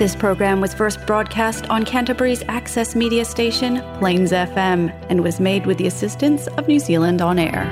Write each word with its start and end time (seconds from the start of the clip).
This 0.00 0.16
program 0.16 0.62
was 0.62 0.72
first 0.72 1.04
broadcast 1.06 1.68
on 1.68 1.84
Canterbury's 1.84 2.42
access 2.48 2.96
media 2.96 3.22
station, 3.22 3.82
Plains 3.98 4.32
FM, 4.32 4.90
and 5.10 5.22
was 5.22 5.38
made 5.38 5.66
with 5.66 5.76
the 5.76 5.86
assistance 5.86 6.46
of 6.56 6.66
New 6.66 6.78
Zealand 6.78 7.20
On 7.20 7.38
Air. 7.38 7.68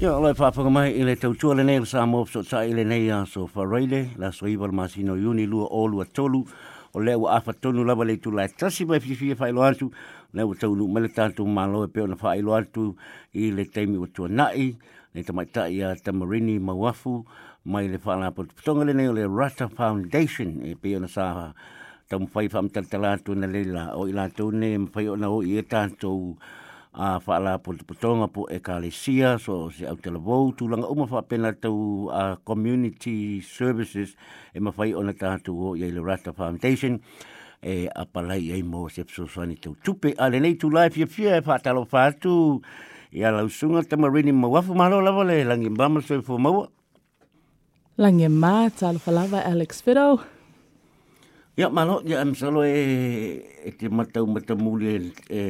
Le 0.00 0.34
nei 1.62 1.84
sa 1.84 2.04
nei 2.04 3.08
a 3.08 3.24
so 3.24 3.48
la 4.18 4.30
so 4.32 4.46
masino 4.46 5.14
o 5.14 6.04
tolu, 6.12 6.44
o 6.92 6.98
le 6.98 7.12
awha 7.12 7.40
tonu 7.52 7.84
tasi 8.58 8.84
mai 8.84 8.98
le 8.98 10.44
mele 10.88 11.08
malo 11.46 11.84
e 13.32 13.52
o 13.96 14.06
tua 14.06 14.28
nai, 14.28 14.76
le 15.14 15.22
tamai 15.22 15.46
ta 15.52 15.68
ia 15.68 15.94
tamarini 15.96 16.58
mawafu, 16.58 17.24
mai 17.64 17.88
le 17.88 17.98
whaala 17.98 18.30
po 18.34 18.44
le 18.84 18.92
nei 18.92 19.08
o 19.08 19.12
le 19.12 19.26
Rata 19.28 19.68
Foundation, 19.68 20.64
e 20.64 20.74
peo 20.74 20.98
na 20.98 21.06
sa 21.06 21.52
tamu 22.08 22.28
whai 22.34 22.48
whamtantala 22.48 23.12
atu 23.12 23.34
na 23.34 23.46
leila. 23.46 23.92
O 23.94 24.06
i 24.08 24.12
la 24.12 24.28
ne, 24.52 24.78
mwhai 24.78 25.08
o 25.08 25.16
na 25.16 25.28
o 25.28 25.42
i 25.42 25.58
e 25.58 25.62
tātou, 25.62 26.36
a 26.94 27.18
whaala 27.20 27.58
po 27.62 27.72
te 27.72 27.84
putonga 27.84 28.28
po 28.28 28.46
e 28.50 28.58
ka 28.60 28.78
lesia, 28.78 29.38
so 29.40 29.70
se 29.70 29.86
au 29.86 29.96
tala 29.96 30.18
tūlanga 30.18 30.90
uma 30.90 31.06
whapena 31.06 31.52
tau 31.60 32.10
a 32.12 32.36
community 32.44 33.40
services 33.40 34.16
e 34.54 34.60
mawhai 34.60 34.94
ona 34.94 35.12
tātou 35.12 35.72
o 35.72 35.74
i 35.76 35.90
le 35.90 36.00
Rata 36.00 36.32
Foundation 36.32 37.00
e 37.62 37.88
a 37.88 38.04
palai 38.04 38.50
e 38.52 38.62
mo 38.62 38.88
se 38.88 39.04
psosani 39.04 39.56
tau 39.56 39.76
tupe, 39.82 40.12
a 40.18 40.28
le 40.28 40.40
nei 40.40 40.56
tu 40.56 40.68
lai 40.68 40.90
fia 40.90 41.06
fia 41.06 41.36
e 41.36 41.40
whaatalo 41.40 41.86
whātu 41.88 42.60
i 43.12 43.24
a 43.24 43.30
lau 43.30 43.48
sunga 43.48 43.82
te 43.84 43.96
marini 43.96 44.32
Mauafu 44.32 44.74
malo 44.74 45.00
lava 45.00 45.24
le 45.24 45.44
langi 45.44 45.68
mbama 45.68 46.00
so 46.00 46.14
e 46.16 46.22
fo 46.22 46.38
maua. 46.38 46.68
Langi 47.98 48.28
mā, 48.28 48.70
talo 48.72 48.98
whalawa 49.04 49.44
Alex 49.44 49.82
Fido. 49.84 50.20
Ia, 51.60 51.68
malo, 51.68 52.00
ia, 52.08 52.22
am 52.22 52.34
salo 52.34 52.62
e, 52.64 53.44
e 53.68 53.70
te 53.76 53.90
matau 53.92 54.24
matamuli 54.24 54.88
e, 54.88 55.12
e 55.28 55.40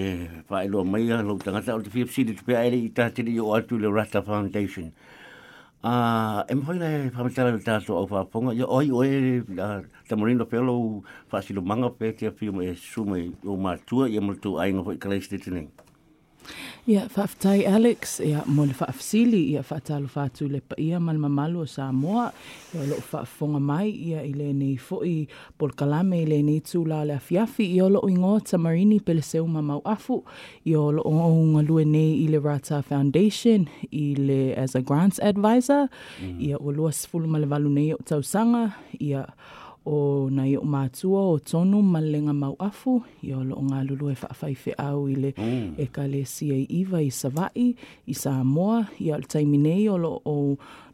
whaeloa 0.51 0.83
mai 0.85 1.07
a 1.15 1.23
lau 1.23 1.39
tangata 1.39 1.77
o 1.77 1.83
te 1.83 1.91
FFC 1.91 2.27
te 2.27 2.35
tupe 2.35 2.57
aere 2.59 2.75
i 2.75 2.89
tātiri 2.91 3.37
o 3.39 3.55
atu 3.55 3.79
le 3.79 3.87
Rata 3.87 4.25
Foundation. 4.27 4.91
Uh, 5.83 6.43
e 6.51 6.59
mwhai 6.59 6.79
lai 6.83 6.91
whamatala 7.15 7.55
le 7.55 7.63
tātou 7.63 7.95
au 8.01 8.11
whaponga, 8.11 8.57
ia 8.59 8.67
oi 8.67 8.91
oe 8.91 9.13
uh, 9.55 9.87
tamarino 10.11 10.49
pelo 10.51 10.75
whaasilo 11.31 11.63
manga 11.63 11.91
pe 11.95 12.11
te 12.11 12.27
awhiuma 12.27 12.67
e 12.67 12.75
sume 12.75 13.31
o 13.47 13.55
mātua, 13.55 14.11
ia 14.11 14.21
multu 14.21 14.59
ainga 14.59 14.83
hoi 14.83 14.99
kalai 14.99 15.23
ste 15.23 15.39
tenei. 15.39 15.69
Ia 16.87 17.07
whaftai 17.15 17.67
Alex, 17.67 18.21
ia 18.21 18.43
mo 18.47 18.65
le 18.67 18.75
whaafsili, 18.75 19.53
ia 19.53 19.63
whaatalo 19.63 20.09
whaatu 20.15 20.49
le 20.51 20.61
pa 20.61 20.75
ia 20.79 20.99
mal 21.01 21.19
mamalu 21.19 21.63
o 21.63 21.67
Samoa, 21.67 22.33
ia 22.75 22.87
lo 22.91 22.97
whaafonga 23.13 23.61
mai, 23.61 23.91
ia 23.91 24.25
i 24.27 24.33
le 24.33 24.53
nei 24.53 24.75
fwoi 24.77 25.29
pol 25.59 25.71
kalame 25.79 26.23
i 26.23 26.27
le 26.27 26.41
nei 26.43 26.59
tū 26.59 26.83
la 26.89 27.05
le 27.07 27.15
afiafi, 27.21 27.69
ia 27.77 27.87
lo 27.89 28.03
ingo 28.09 28.35
tamarini 28.41 28.99
pele 29.01 29.23
seu 29.23 29.47
mamau 29.47 29.81
afu, 29.85 30.25
ia 30.67 30.83
lo 30.97 31.07
o 31.07 31.13
unga 31.31 31.63
lue 31.63 31.85
nei 31.85 32.25
i 32.25 32.27
le 32.27 32.43
Rata 32.43 32.83
Foundation, 32.83 33.69
i 33.93 34.15
le 34.19 34.55
as 34.59 34.75
a 34.75 34.83
grants 34.83 35.21
advisor, 35.23 35.89
mm. 36.21 36.41
ia 36.41 36.59
o 36.59 36.73
lua 36.73 36.91
sifulu 36.93 37.29
ma 37.29 37.39
le 37.39 37.47
valu 37.47 37.71
nei 37.71 37.93
o 37.95 37.99
tausanga, 38.03 38.73
ia 38.99 39.27
o 39.85 40.29
na 40.31 40.47
i 40.47 40.57
o 40.57 40.63
mātua 40.63 41.23
o 41.33 41.39
tonu 41.39 41.83
malenga 41.83 42.33
mau 42.33 42.55
afu 42.63 43.01
i 43.23 43.33
o 43.35 43.43
lo 43.43 43.59
ngā 43.67 43.83
lulu 43.89 44.13
e 44.13 44.17
whaafai 44.21 44.75
au 44.79 45.09
i 45.11 45.17
le 45.17 45.33
mm. 45.37 45.75
e 45.79 45.87
ka 45.91 46.07
le 46.07 46.25
sia 46.25 46.55
i 46.55 46.67
iwa 46.83 47.03
i 47.03 47.11
Savai, 47.11 47.75
i 48.07 48.15
Samoa, 48.15 48.85
i 49.01 49.11
o 49.13 49.19
taimi 49.21 49.59
nei 49.59 49.89
o 49.89 49.99
lo 49.99 50.15
o 50.25 50.37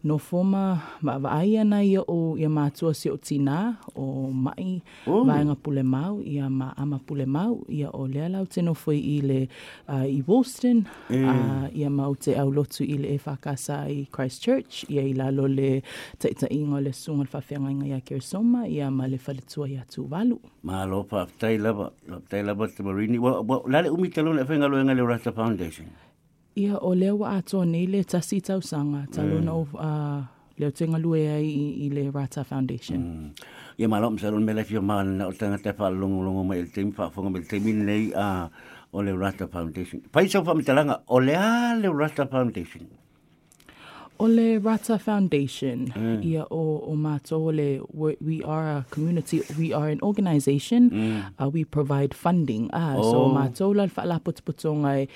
no 0.04 0.18
foma 0.18 0.80
ma 1.02 1.18
va 1.18 1.30
ai 1.41 1.58
ana 1.58 1.82
ia 1.82 2.02
o 2.06 2.36
ia 2.38 2.48
matua 2.48 2.94
si 2.94 3.10
o 3.10 3.16
tina 3.16 3.78
o 3.96 4.30
mai 4.30 4.80
oh. 5.06 5.24
vaenga 5.27 5.56
pule 5.58 5.82
mau 5.82 6.22
ia 6.22 6.48
ma 6.48 6.72
ama 6.77 6.98
pule 6.98 7.27
mau 7.27 7.64
ia 7.68 7.90
o 7.90 8.06
le 8.06 8.28
lau 8.28 8.46
tino 8.46 8.74
foi 8.74 8.98
i 8.98 9.20
le 9.20 9.48
uh, 9.89 10.06
i 10.06 10.23
Boston 10.23 10.86
mm. 11.11 11.24
uh, 11.24 11.67
ia 11.74 11.90
mau 11.90 12.14
te 12.14 12.39
au 12.39 12.50
lotu 12.50 12.84
i 12.86 12.98
le 13.02 13.17
e 13.17 13.18
whakasa 13.18 13.90
i 13.90 14.06
Christchurch 14.14 14.86
ia 14.89 15.02
i 15.02 15.12
lalo 15.12 15.48
le 15.48 15.83
te 16.18 16.30
ingo 16.50 16.80
le 16.80 16.92
sunga 16.92 17.27
le 17.27 17.30
whawhianga 17.34 17.70
inga 17.70 17.86
ia 17.86 18.00
Kersoma 18.00 18.68
ia 18.68 18.90
ma 18.90 19.06
le 19.06 19.18
whaletua 19.18 19.68
ia 19.68 19.83
tu 19.90 20.06
walu 20.11 20.39
Ma 20.62 20.84
lo 20.84 21.02
pa 21.02 21.27
tai 21.39 21.58
lava 21.58 21.90
tai 22.28 22.42
lava 22.42 22.68
te 22.68 22.83
marini 22.83 23.18
wa, 23.18 23.40
wa 23.42 23.62
lale 23.67 23.90
umi 23.90 24.11
talo 24.11 24.33
le 24.33 24.46
whenga 24.46 24.68
loenga 24.70 24.94
le 24.94 25.02
Rata 25.02 25.33
Foundation 25.33 26.08
ia 26.58 26.74
o 26.83 26.95
lea 26.95 27.14
wa 27.14 27.39
atoa 27.39 27.64
nei 27.67 27.86
le 27.86 28.02
tasi 28.05 28.41
tausaga 28.41 29.07
talona 29.14 29.41
mm. 29.41 29.46
na 29.46 29.55
uh, 29.55 30.20
leo 30.58 30.70
tenga 30.70 30.98
lue 30.98 31.20
ai 31.30 31.46
i, 31.46 31.67
i 31.85 31.89
le 31.89 32.11
Rata 32.11 32.42
Foundation. 32.45 32.98
Mm. 32.98 33.30
Ia 33.79 33.89
malom 33.89 34.19
sa 34.19 34.30
ron 34.35 34.45
mele 34.45 34.64
fio 34.67 34.83
mana 34.83 35.29
o 35.30 35.33
tanga 35.33 35.58
te 35.63 35.70
wha 35.79 35.91
longo 35.91 36.23
longo 36.27 36.42
mai 36.42 36.63
le 36.63 36.70
temi 36.74 36.92
wha 36.98 37.30
me 37.30 37.39
le 37.39 37.47
temi 37.47 37.73
nei 37.73 38.11
a 38.14 38.51
o 38.92 39.02
le 39.02 39.13
Rata 39.14 39.47
Foundation. 39.47 40.02
Pai 40.11 40.27
sau 40.27 40.42
wha 40.42 40.55
mitalanga 40.58 41.02
o 41.07 41.18
le 41.23 41.35
a 41.39 41.79
le 41.79 41.89
Rata 41.89 42.27
Foundation. 42.27 42.91
O 44.20 44.27
le 44.27 44.58
Rata 44.58 44.98
Foundation, 44.98 45.92
mm. 45.95 46.23
ia 46.24 46.45
o, 46.51 46.83
o 46.90 46.96
mato 46.96 47.36
o 47.36 47.51
le, 47.51 47.80
we 47.92 48.42
are 48.42 48.79
a 48.79 48.86
community, 48.90 49.42
we 49.58 49.73
are 49.73 49.89
an 49.89 50.01
organization, 50.02 50.90
mm. 50.90 51.33
uh, 51.40 51.48
we 51.48 51.64
provide 51.64 52.14
funding. 52.14 52.68
Ah, 52.73 52.96
oh. 52.96 53.12
So 53.12 53.29
mato 53.29 53.70
la 53.70 53.86
wha 53.86 54.18
putu 54.18 54.42
putonga 54.42 55.08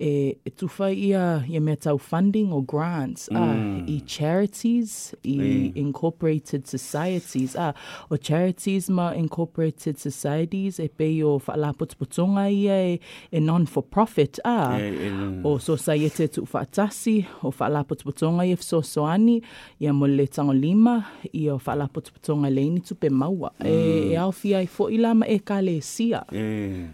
e, 0.00 0.36
tufa 0.56 0.92
ia 0.92 1.44
ia 1.48 1.60
me 1.60 1.76
funding 1.98 2.52
or 2.52 2.62
grants 2.62 3.28
mm. 3.30 3.36
uh, 3.36 3.84
i 3.86 4.02
charities, 4.06 5.14
i 5.24 5.36
mm. 5.36 5.76
incorporated 5.76 6.66
societies, 6.66 7.56
uh, 7.56 7.72
o 8.10 8.16
charities 8.16 8.88
ma 8.90 9.12
incorporated 9.12 9.98
societies 9.98 10.78
e 10.80 10.88
pe 10.88 11.22
o 11.22 11.40
ia 12.50 12.98
e, 13.32 13.40
non-for-profit 13.40 14.40
uh, 14.44 14.76
e, 14.78 15.08
e, 15.08 15.40
o 15.44 15.58
society 15.58 16.28
tu 16.28 16.46
whaatasi 16.52 17.26
o 17.42 17.50
putonga 18.56 18.82
ia 18.82 18.82
so 18.82 18.82
soani 18.82 19.42
ia 19.80 19.92
mo 19.92 20.06
le 20.06 20.26
tango 20.26 20.52
lima 20.52 21.04
i 21.32 21.48
o 21.50 21.60
whaalaputu 21.66 22.12
putonga 22.12 22.50
leini 22.50 22.80
tupe 22.80 23.08
maua. 23.10 23.52
Mm. 23.60 23.66
E, 23.66 24.12
e 24.12 24.16
au 24.16 24.32
fia 24.32 24.62
i 24.62 24.66
fo 24.66 24.90
ilama 24.90 25.28
e 25.28 25.38
ka 25.38 25.60
le 25.62 25.80
sia. 25.80 26.24
Mm. 26.32 26.88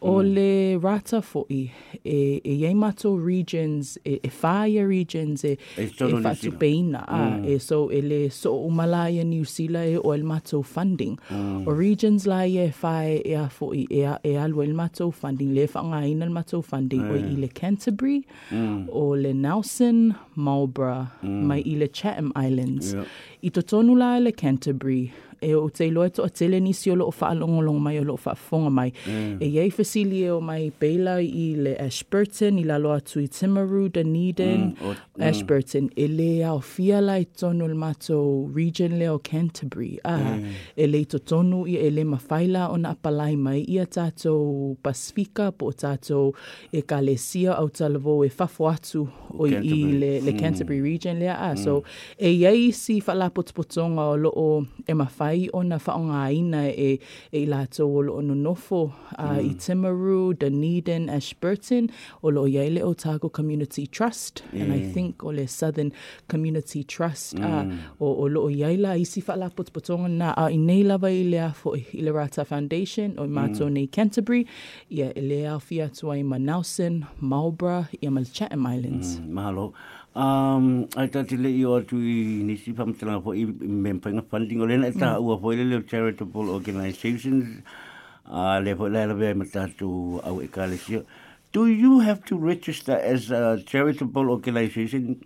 O 0.00 0.22
mm. 0.22 0.34
le 0.34 0.78
rata 0.80 1.20
fo'i, 1.20 1.72
e, 2.04 2.40
e 2.44 3.16
regions, 3.16 3.98
e, 4.04 4.20
e 4.22 4.86
regions, 4.86 5.44
e, 5.44 5.58
e, 5.76 5.82
e 5.82 6.12
whatu 6.22 6.52
peina, 6.56 7.04
mm. 7.08 7.44
e 7.44 7.58
so 7.58 7.90
e 7.90 8.00
le 8.00 8.30
so 8.30 8.54
umalaya 8.64 9.24
New 9.26 9.44
Zealand 9.44 9.90
e 9.90 9.96
o 9.96 10.12
el 10.12 10.22
mato 10.22 10.62
funding. 10.62 11.18
Mm. 11.28 11.66
O 11.66 11.72
regions 11.72 12.26
la 12.26 12.44
e 12.46 12.72
whae 12.80 13.22
e 13.24 13.34
a 13.34 13.48
fo'i, 13.48 13.88
e, 13.90 14.04
a, 14.04 14.20
e 14.22 14.36
alu 14.36 14.62
el 14.62 14.72
mato 14.72 15.10
funding, 15.10 15.52
le 15.52 15.66
whanga 15.66 16.06
ina 16.06 16.24
el 16.26 16.30
mato 16.30 16.62
funding, 16.62 17.02
mm. 17.02 17.10
o 17.10 17.14
i 17.16 17.36
le 17.36 17.48
Canterbury, 17.48 18.24
mm. 18.52 18.88
o 18.92 19.16
le 19.16 19.32
Nelson, 19.32 20.14
Marlborough, 20.36 21.08
mm. 21.24 21.42
mai 21.42 21.62
i 21.66 21.74
le 21.74 21.88
Chatham 21.88 22.32
Islands. 22.36 22.92
Yeah. 22.92 23.04
I 23.42 23.50
la 23.96 24.18
le 24.18 24.30
Canterbury, 24.30 25.12
e 25.40 25.54
o 25.54 25.68
te 25.68 25.90
loe 25.90 26.10
to 26.10 26.24
a 26.24 26.30
tele 26.30 26.60
nisi 26.60 26.90
o 26.90 26.96
loo 26.96 27.12
whaalongolongo 27.12 27.80
mai 27.80 27.98
o 28.00 28.04
loo 28.04 28.18
whaafonga 28.18 28.70
mai. 28.70 28.92
Mm. 29.06 29.36
E 29.40 29.48
iei 29.48 29.70
fasili 29.70 30.22
e 30.24 30.30
o 30.30 30.40
mai 30.40 30.70
beila 30.80 31.18
i 31.22 31.54
le 31.56 31.76
Ashburton, 31.78 32.58
i 32.58 32.64
lalo 32.64 32.92
atu 32.92 33.20
i 33.22 33.28
Timaru, 33.28 33.88
Dunedin, 33.92 34.72
mm. 34.72 34.86
o, 34.86 34.94
mm. 34.94 35.22
Ashburton. 35.28 35.90
E 35.96 36.08
le 36.08 36.30
au 36.44 36.60
fia 36.60 37.00
lai 37.00 37.24
tonu 37.24 37.68
le 37.68 37.74
mato 37.74 38.50
region 38.54 38.98
leo 38.98 39.18
Canterbury. 39.18 39.98
Ah, 40.04 40.18
mm. 40.18 40.54
E 40.76 40.86
le 40.86 41.04
to 41.04 41.18
tonu 41.18 41.64
i 41.66 41.78
e 41.78 41.90
le 41.90 42.04
mawhaila 42.04 42.68
o 42.72 42.76
na 42.76 42.94
apalai 42.96 43.36
mai 43.36 43.62
ia 43.68 43.86
tātou 43.86 44.76
Pasifika 44.82 45.50
po 45.52 45.70
tātou 45.72 46.34
e 46.72 46.82
ka 46.82 47.00
le 47.04 47.16
sia 47.18 47.54
au 47.58 47.68
talavo 47.70 48.22
e 48.26 48.30
whafo 48.30 48.68
atu 48.70 49.06
o 49.34 49.46
i 49.46 49.60
le, 49.60 50.18
le 50.20 50.32
mm. 50.32 50.38
Canterbury 50.40 50.82
region 50.82 51.18
lea. 51.20 51.36
Ah, 51.38 51.54
mm. 51.54 51.64
So 51.64 51.82
e 52.18 52.32
iei 52.34 52.72
si 52.72 53.00
whalapotopotonga 53.04 54.10
o 54.12 54.16
loo 54.16 54.66
e 54.86 54.94
mawhai 54.94 55.27
ai 55.28 55.48
ona 55.52 55.78
whaonga 55.78 56.32
ina 56.32 56.68
e, 56.68 56.98
e 57.32 57.46
la 57.46 57.66
o 57.78 58.00
lo 58.00 58.16
ono 58.16 58.34
nofo 58.34 58.92
uh, 59.18 59.24
mm. 59.24 59.50
i 59.50 59.54
Timaru, 59.54 60.34
Dunedin, 60.38 61.08
Ashburton, 61.10 61.90
o 62.22 62.30
lo 62.30 62.46
iele 62.46 62.82
Otago 62.82 63.28
Community 63.28 63.86
Trust, 63.86 64.42
mm. 64.52 64.62
and 64.62 64.72
I 64.72 64.92
think 64.92 65.24
o 65.24 65.28
le 65.28 65.46
Southern 65.46 65.92
Community 66.28 66.84
Trust, 66.84 67.36
mm. 67.36 67.44
uh, 67.44 67.76
o, 68.00 68.24
o 68.24 68.26
lo 68.26 68.48
iaila 68.48 68.96
i 68.98 69.04
si 69.04 69.22
whala 69.22 69.50
potpotonga 69.50 70.08
na 70.08 70.32
a 70.36 70.46
uh, 70.46 70.52
i 70.52 70.56
nei 70.56 70.82
lava 70.82 71.10
i 71.10 71.24
lea 71.24 71.52
fo 71.52 71.74
i 71.76 72.02
le 72.02 72.12
Rata 72.12 72.44
Foundation, 72.44 73.18
o 73.18 73.24
i 73.24 73.28
mato 73.28 73.66
mm. 73.66 73.72
nei 73.72 73.86
Canterbury, 73.86 74.46
ia 74.90 75.12
i 75.14 75.20
lea 75.20 75.58
fia 75.58 75.88
tua 75.88 76.16
i 76.18 76.22
ma 76.22 76.38
Nelson, 76.38 77.06
Marlborough, 77.20 77.86
i 78.00 78.08
ma 78.08 78.22
Chatham 78.24 78.66
Islands. 78.66 79.18
Mm, 79.18 79.32
mahalo. 79.32 79.72
Um, 80.18 80.88
ai 80.96 81.06
tati 81.14 81.36
le 81.36 81.50
i 81.54 81.64
o 81.64 81.76
atu 81.78 81.96
i 82.02 82.42
nisi 82.42 82.72
pamtanga 82.74 83.20
po 83.22 83.34
i 83.38 83.44
mempenga 83.84 84.22
funding 84.30 84.60
o 84.60 84.66
lena 84.66 84.88
e 84.90 84.92
ta 84.92 85.12
mm. 85.14 85.22
ua 85.22 85.36
po 85.38 85.52
ile 85.54 85.62
leo 85.62 85.82
charitable 85.86 86.50
organizations 86.50 87.46
uh, 88.26 88.58
le 88.58 88.74
po 88.74 88.88
le 88.88 89.04
lawe 89.06 89.34
matatu 89.34 90.18
au 90.24 90.42
e 90.42 90.48
Do 91.52 91.66
you 91.66 92.00
have 92.00 92.24
to 92.24 92.36
register 92.36 92.98
as 92.98 93.30
a 93.30 93.62
charitable 93.64 94.28
organization 94.28 95.22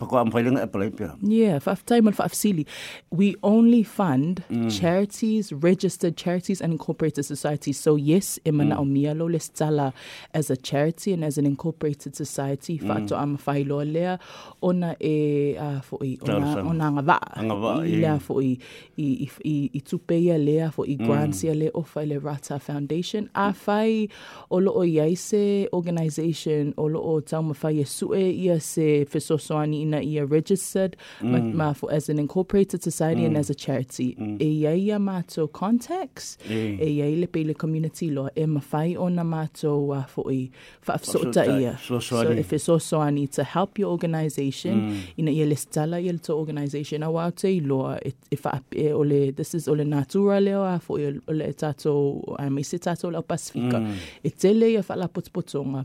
Pako 0.00 0.20
am 0.20 0.30
whailenga 0.32 0.64
e 0.64 0.66
palai 0.66 0.90
pia. 0.96 1.14
Yeah, 1.22 1.58
whaaftai 1.58 2.02
mal 2.02 2.14
whaafsili. 2.14 2.66
We 3.10 3.36
only 3.42 3.82
fund 3.82 4.42
mm. 4.50 4.70
charities, 4.80 5.52
registered 5.52 6.16
charities 6.16 6.60
and 6.60 6.72
incorporated 6.72 7.24
societies. 7.24 7.78
So 7.78 7.96
yes, 7.96 8.38
e 8.44 8.50
mana 8.50 8.76
mm. 8.76 8.80
o 8.80 8.84
mia 8.84 9.14
lo 9.14 9.26
le 9.26 9.38
stala 9.38 9.92
as 10.32 10.50
a 10.50 10.56
charity 10.56 11.12
and 11.12 11.24
as 11.24 11.36
an 11.36 11.46
incorporated 11.46 12.16
society. 12.16 12.78
Mm. 12.78 12.88
Whaato 12.88 13.20
am 13.20 13.36
whailo 13.38 13.84
lea, 13.84 14.18
ona 14.62 14.96
e 15.00 15.56
uh, 15.56 15.80
fo 15.80 15.98
i, 16.02 16.18
ona, 16.22 16.62
ona 16.64 16.84
anga 16.86 17.02
waa. 17.02 17.82
I 17.84 17.96
lea 18.00 18.18
fo 18.18 18.40
i, 18.40 18.58
i, 18.96 19.28
i, 19.44 19.70
i, 19.74 19.82
i 19.82 20.38
lea 20.38 20.70
fo 20.70 20.84
i 20.84 20.96
grants 20.96 21.44
ia 21.44 21.54
le 21.54 21.70
ofa 21.74 22.02
i 22.02 22.06
le 22.06 22.18
Rata 22.18 22.58
Foundation. 22.58 23.28
A 23.34 23.52
whai 23.66 24.08
o 24.50 24.58
loo 24.58 24.84
iai 24.84 25.16
se 25.16 25.68
organisation 25.72 26.72
o 26.76 26.86
loo 26.86 27.20
tauma 27.20 27.54
whai 27.62 27.80
e 27.80 27.84
sue 27.84 28.30
ia 28.30 28.60
se 28.60 29.04
fesosoani 29.04 29.82
ina 29.90 30.02
ia 30.02 30.24
registered 30.24 30.96
ma, 31.20 31.38
ma 31.38 31.74
as 31.90 32.08
an 32.08 32.18
incorporated 32.18 32.82
society 32.82 33.24
and 33.24 33.36
as 33.36 33.50
a 33.50 33.54
charity. 33.54 34.16
E 34.40 34.48
iai 34.62 34.86
ia 34.86 34.98
mātou 34.98 35.50
contacts, 35.52 36.36
E. 36.48 36.78
e 36.80 36.88
iai 36.98 37.18
le 37.20 37.26
pele 37.26 37.54
community 37.54 38.10
loa, 38.10 38.30
e 38.36 38.46
mawhai 38.46 38.96
o 38.96 39.08
na 39.08 39.24
mātou 39.24 39.90
uh, 39.96 40.04
fo 40.06 40.26
i 40.30 40.50
whaafsota 40.86 41.46
ia. 41.60 41.76
sosoani. 41.80 42.26
So 42.26 42.30
if 42.32 42.52
it's 42.52 42.68
also 42.68 43.00
I 43.00 43.10
need 43.10 43.32
to 43.32 43.44
help 43.44 43.78
your 43.78 43.90
organisation 43.90 45.02
ina 45.16 45.30
ia 45.30 45.46
le 45.46 45.56
stala 45.56 46.00
ia 46.02 46.16
to 46.18 46.34
organisation 46.34 47.02
a 47.02 47.32
te 47.32 47.60
iloa 47.60 47.98
e, 48.04 48.12
e 48.30 48.36
whaape 48.36 48.92
o 48.92 49.02
le 49.02 49.32
this 49.32 49.54
is 49.54 49.68
o 49.68 49.74
le 49.74 49.84
natura 49.84 50.40
leo 50.40 50.64
a 50.64 50.78
fo 50.78 50.96
i 50.96 51.06
o 51.28 51.32
le 51.32 51.48
e 51.48 51.52
tato 51.52 52.22
a 52.38 52.48
mai 52.50 52.62
se 52.62 52.78
tato 52.78 53.10
leo 53.10 53.22
Pasifika 53.22 53.80
e 54.24 54.30
tele 54.30 54.72
ia 54.72 54.82
whala 54.82 55.08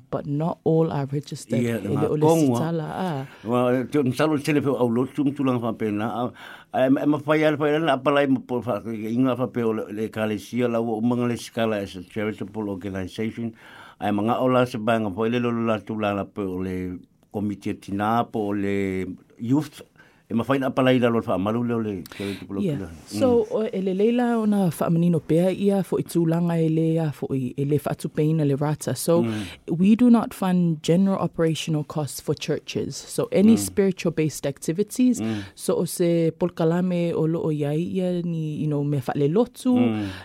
but 0.09 0.25
not 0.25 0.59
all 0.63 0.91
are 0.91 1.05
registered. 1.11 1.61
Ia, 1.61 1.77
e 1.77 1.81
le 1.81 1.89
le 1.89 2.07
o 2.07 2.15
le 2.15 2.55
stala 2.55 2.89
a 3.09 3.27
Wa 3.43 3.83
te 3.95 4.01
on 4.03 4.11
salo 4.11 4.37
tele 4.37 4.61
pe 4.61 4.67
au 4.67 4.89
lotu 4.91 5.23
tum 5.23 5.31
tulang 5.31 5.61
fa 5.63 5.71
pena. 5.73 6.31
Ai 6.73 6.89
ma 6.89 7.05
ma 7.07 7.19
pai 7.23 7.43
al 7.47 7.57
pai 7.57 7.79
na 7.79 7.95
palai 7.97 8.27
mo 8.27 8.41
po 8.43 8.61
fa 8.61 8.81
inga 8.83 9.35
fa 9.39 9.47
pe 9.47 9.63
le 9.63 9.87
le 9.95 10.09
kalesia 10.11 10.67
la 10.67 10.81
o 10.81 10.99
manga 11.01 11.27
le 11.27 11.37
skala 11.37 11.79
as 11.79 11.95
a 11.95 12.03
charitable 12.03 12.69
organization. 12.69 13.53
Ai 13.99 14.11
manga 14.11 14.41
ola 14.41 14.65
se 14.65 14.77
banga 14.77 15.09
po 15.09 15.23
le 15.23 15.39
lo 15.39 15.51
la 15.51 15.79
tu 15.79 15.95
la 15.99 16.25
pe 16.25 16.43
le 16.43 16.99
komite 17.31 17.79
tina 17.79 18.25
po 18.25 18.51
le 18.51 19.05
youth 19.39 19.81
e 20.27 20.33
ma 20.33 20.43
fai 20.43 20.57
na 20.57 20.69
palai 20.69 20.97
la 20.99 21.09
lo 21.09 21.21
fa 21.21 21.37
malu 21.37 21.63
le 21.63 21.73
o 21.73 21.79
le 21.79 22.03
charitable 22.17 22.61
Yeah. 22.65 22.89
So 23.05 23.45
mm. 23.45 23.51
o 23.51 23.69
e 23.71 23.81
le 23.81 23.93
leila 23.93 24.37
ona 24.41 24.71
whaamanino 24.71 25.19
pea 25.19 25.51
ia 25.51 25.83
fo 25.83 25.99
i 26.01 26.03
tūlanga 26.03 26.57
e 26.57 26.69
lea 26.69 27.11
fo 27.13 27.27
i 27.35 27.53
e 27.57 27.65
le 27.65 27.77
whaatupeina 27.77 28.45
le 28.45 28.55
rata. 28.55 28.95
So 28.95 29.21
mm. 29.21 29.77
we 29.77 29.95
do 29.95 30.09
not 30.09 30.33
fund 30.33 30.81
general 30.81 31.19
operational 31.19 31.83
costs 31.83 32.19
for 32.19 32.33
churches. 32.33 32.95
So 32.95 33.27
any 33.31 33.53
mm. 33.53 33.59
spiritual 33.59 34.11
based 34.11 34.47
activities. 34.47 35.21
So 35.53 35.75
o 35.75 35.85
se 35.85 36.31
polkalame 36.31 37.13
o 37.13 37.25
loo 37.25 37.51
iai 37.51 37.85
ia 37.93 38.21
ni 38.23 38.55
you 38.55 38.67
know, 38.67 38.83
me 38.83 39.01
whaale 39.01 39.29
lotu 39.29 39.77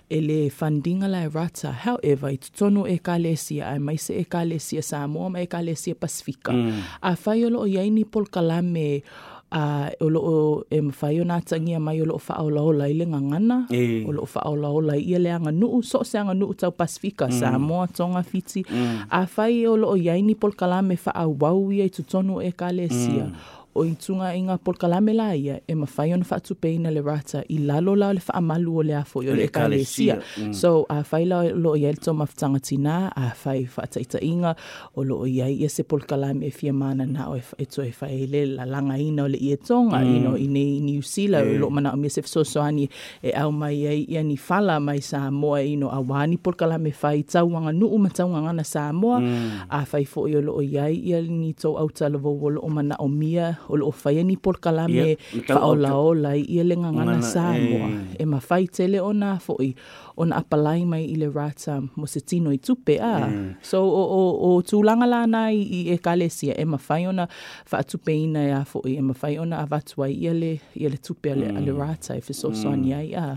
e 0.09 0.21
le 0.21 0.49
fundinga 0.49 1.11
la 1.11 1.29
rata. 1.29 1.73
However, 1.73 2.29
i 2.29 2.39
tutonu 2.39 2.87
e 2.89 2.99
kalesia 2.99 3.69
ai 3.73 3.79
mai 3.79 3.97
se 3.97 4.15
e 4.15 4.25
kalesia 4.25 4.83
Samoa 4.83 5.29
mai 5.31 5.43
e 5.43 5.47
kalesia 5.47 5.95
Pasifika. 5.95 6.55
A 7.03 7.17
whai 7.27 7.45
o 7.45 7.51
loo 7.51 7.67
iai 7.67 7.91
ni 7.91 8.05
polkalame 8.05 9.03
a 9.53 9.91
o 10.01 10.09
loo 10.09 10.65
e 10.71 10.81
mawhai 10.81 11.21
o 11.21 11.25
nā 11.25 11.41
tangia 11.45 11.81
mai 11.81 12.01
o 12.01 12.05
loo 12.07 12.21
whaolaola 12.29 12.89
i 12.89 12.95
le 12.95 13.07
ngangana, 13.07 13.67
E. 13.71 14.05
o 14.07 14.13
loo 14.13 14.27
whaolaola 14.35 14.97
i 14.97 15.19
le 15.19 15.31
anga 15.33 15.51
nuu, 15.53 15.83
so 15.83 16.05
se 16.05 16.19
anga 16.19 16.35
nuu 16.35 16.55
tau 16.55 16.71
Pasifika, 16.71 17.27
mm. 17.27 17.33
Samoa, 17.33 17.87
Tonga, 17.89 18.23
Fiti. 18.23 18.65
A 19.11 19.27
whai 19.37 19.67
o 19.67 19.77
loo 19.77 19.97
iaini 19.97 20.35
polkalame 20.35 20.97
whaawau 21.05 21.73
ia 21.73 21.85
i 21.85 21.91
tutonu 21.91 22.41
e 22.43 22.53
ka 22.53 22.71
le 22.73 22.89
sia. 22.89 23.27
O 23.73 23.85
i 23.87 23.93
tunga 23.95 24.33
i 24.35 24.41
ngā 24.43 24.57
polkalame 24.67 25.13
la 25.15 25.29
ia, 25.39 25.61
e 25.63 25.75
mawhai 25.79 26.11
ona 26.17 26.27
whaatupeina 26.27 26.91
le 26.91 27.05
rata 27.07 27.45
i 27.55 27.59
lalo 27.63 27.95
lao 27.95 28.11
le 28.17 28.23
whaamalu 28.27 28.73
o 28.75 28.83
le 28.83 28.97
afo 28.99 29.23
i 29.23 29.31
o 29.31 29.35
le 29.39 29.47
ka 29.47 29.69
Mm. 29.71 30.53
So 30.55 30.87
a 30.91 31.05
whai 31.07 31.25
lao 31.25 31.47
lo 31.55 31.77
i 31.79 31.85
elto 31.87 32.13
mafutanga 32.13 32.59
tina, 32.61 33.13
a 33.15 33.31
whai 33.45 33.69
whaataita 33.71 34.19
inga, 34.23 34.57
o 34.97 35.03
lo 35.03 35.25
i 35.25 35.41
ai 35.43 35.69
se 35.69 35.85
polkalame 35.85 36.47
e 36.47 36.51
fia 36.51 36.73
mana 36.73 37.07
na 37.07 37.29
o 37.31 37.37
e, 37.37 37.43
e 37.59 37.65
to 37.67 37.83
e 37.83 37.93
whai 38.01 38.27
le 38.27 38.45
la 38.57 38.65
langa 38.65 38.99
ina 38.99 39.23
o 39.23 39.29
le 39.29 39.39
i 39.39 39.53
e 39.53 39.57
tonga, 39.57 40.01
mm. 40.03 40.17
ino 40.17 40.35
i 40.37 40.49
nei 40.49 40.81
New 40.81 41.03
Zealand, 41.03 41.55
o 41.55 41.59
lo 41.59 41.71
mana 41.71 41.93
o 41.95 41.97
mia 41.97 42.11
se 42.11 42.23
fisosoani 42.23 42.89
e 43.23 43.31
au 43.39 43.53
mai 43.53 43.87
ai 43.87 44.05
ia 44.09 44.23
ni 44.23 44.35
whala 44.49 44.81
mai 44.81 45.01
Samoa, 45.01 45.63
ino 45.63 45.91
a 45.95 46.01
wani 46.01 46.37
polkalame 46.37 46.91
whai 47.03 47.23
tauanga 47.23 47.73
nuu 47.73 47.99
ma 47.99 48.11
tauanga 48.11 48.51
ngana 48.51 48.65
Samoa, 48.65 49.21
mm. 49.21 49.71
a 49.71 49.87
whai 49.93 50.05
fo 50.05 50.27
i 50.27 50.35
o 50.35 50.41
lo 50.43 50.59
i 50.59 50.75
ai 50.79 50.99
ia 50.99 51.23
ni 51.23 51.55
tau 51.55 51.79
au 51.79 51.89
lavo 52.01 52.35
o 52.35 52.51
lo 52.51 52.69
mana 52.69 52.97
o 52.99 53.07
mia, 53.09 53.60
o 53.69 53.77
lo 53.77 53.87
o 53.89 53.95
whai 54.05 54.23
ni 54.25 54.37
yeah. 54.37 55.17
tau 55.47 55.59
whaola 55.61 55.89
auta. 55.89 56.09
o 56.09 56.15
lai 56.15 56.41
ia 56.49 56.65
le 56.65 56.77
ngangana 56.77 57.19
Ngana, 57.19 57.23
Samoa. 57.23 57.89
eh. 57.89 58.23
E 58.23 58.25
ma 58.25 58.41
whai 58.49 58.67
tele 58.67 59.01
o 59.01 59.13
nā 59.13 59.41
foi, 59.41 59.75
o 60.17 60.25
na 60.25 60.41
apalai 60.41 60.85
mai 60.87 61.05
i 61.05 61.17
le 61.17 61.29
rata 61.29 61.81
mo 61.97 62.07
se 62.07 62.21
tino 62.21 62.51
i 62.51 62.59
tupe 62.59 62.99
a. 63.01 63.29
Eh. 63.29 63.55
So 63.63 63.83
o, 63.85 64.03
o, 64.19 64.23
o 64.49 64.63
tūlanga 64.63 65.09
la 65.09 65.25
nā 65.27 65.45
i, 65.53 65.63
i 65.63 65.81
e 65.95 65.99
kalesia, 65.99 66.57
e 66.57 66.65
ma 66.65 66.79
whai 66.89 67.07
ona 67.07 67.29
whaatupe 67.71 68.15
ina 68.15 68.45
e 68.49 68.53
a 68.53 68.65
foi, 68.65 68.97
e 68.97 69.01
ma 69.03 69.15
whai 69.23 69.39
ona 69.39 69.63
a 69.63 69.69
watua 69.71 70.11
i 70.11 70.29
a 70.29 70.35
le, 70.35 70.59
i 70.75 70.87
a 70.87 70.91
le 70.91 70.99
tupe 70.99 71.33
a 71.33 71.37
le, 71.39 71.49
a 71.51 71.61
le 71.61 71.73
mm. 71.73 71.81
rata 71.81 72.17
e 72.17 72.25
whesosoani 72.27 72.93
mm. 72.93 72.99
ai 72.99 73.15
a. 73.15 73.29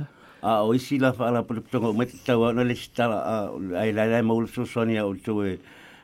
a 0.44 0.60
o 0.64 0.74
isi 0.76 1.00
la 1.00 1.14
fa 1.16 1.30
ala 1.32 1.44
po 1.48 1.56
tonga 1.72 1.88
o 1.88 1.96
meti 1.96 2.20
tau 2.26 2.52
na 2.52 2.64
le 2.68 2.76
stala 2.76 3.22
a 3.24 3.38
ai 3.80 3.94
la 3.96 4.06
la 4.12 4.20
mo 4.24 4.36
so 4.46 4.66
sonia 4.66 5.06
o 5.08 5.14
to 5.16 5.40
e 5.48 5.58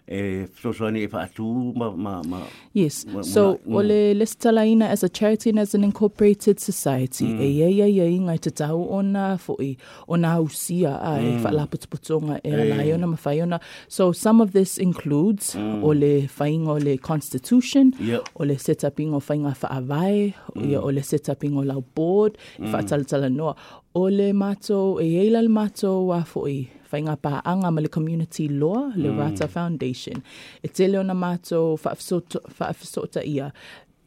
e 0.10 0.48
so 0.60 0.72
e 0.90 1.08
ma 1.76 1.92
ma 1.92 2.22
ma 2.24 2.42
Yes. 2.74 3.06
So, 3.22 3.60
muna- 3.66 3.78
o 3.78 3.82
le 3.82 4.14
Listalaina 4.16 4.90
as 4.90 5.04
a 5.04 5.10
charity 5.10 5.50
and 5.52 5.60
as 5.60 5.76
an 5.76 5.84
incorporated 5.84 6.60
society, 6.60 7.26
mm. 7.26 7.40
Eh, 7.40 7.44
e 7.44 7.52
ia 7.58 7.70
ia 7.70 7.88
ia 7.88 8.06
inga 8.06 8.34
i 8.34 8.38
te 8.38 8.50
tau 8.50 8.88
o 8.90 9.02
nā 9.02 9.38
foi, 9.40 9.78
o 10.08 10.16
nā 10.16 10.38
usia 10.42 10.98
a 11.02 11.20
e 11.22 11.32
mm. 11.32 11.44
whaalaputuputonga 11.44 12.40
e 12.44 12.50
eh. 12.50 12.62
ala 12.62 12.84
i 12.84 12.94
ona 12.94 13.08
ma 13.08 13.18
whai 13.24 13.42
ona. 13.42 13.60
So, 13.88 14.12
some 14.12 14.42
of 14.42 14.54
this 14.54 14.78
includes 14.78 15.56
mm. 15.56 15.84
o 15.84 15.94
le 15.94 16.28
whainga 16.38 16.70
o 16.70 16.78
le 16.78 16.98
constitution, 16.98 17.94
Yep. 18.00 18.30
o 18.36 18.46
le 18.46 18.56
setuping 18.58 19.14
o 19.14 19.20
whainga 19.20 19.54
whaawai, 19.62 20.34
mm. 20.56 20.70
ia 20.70 20.82
o 20.82 20.90
le 20.90 21.02
setuping 21.02 21.58
o 21.58 21.62
lau 21.62 21.84
board, 21.96 22.38
mm. 22.58 22.66
i 22.66 22.74
whaatalatala 22.74 23.30
noa. 23.30 23.56
O 24.00 24.07
le 24.07 24.31
mato, 24.31 25.01
e 25.01 25.18
eila 25.19 25.42
le 25.42 25.50
mato 25.50 26.13
a 26.13 26.24
foi, 26.24 26.69
whainga 26.90 27.18
paanga 27.19 27.69
ma 27.72 27.81
le 27.81 27.90
community 27.90 28.48
law, 28.48 28.88
le 28.96 29.10
mm. 29.10 29.19
Rata 29.19 29.48
Foundation. 29.48 30.24
E 30.63 30.68
tele 30.69 30.98
ona 30.98 31.13
mato 31.13 31.75
whaafisota 31.84 33.25
ia. 33.25 33.51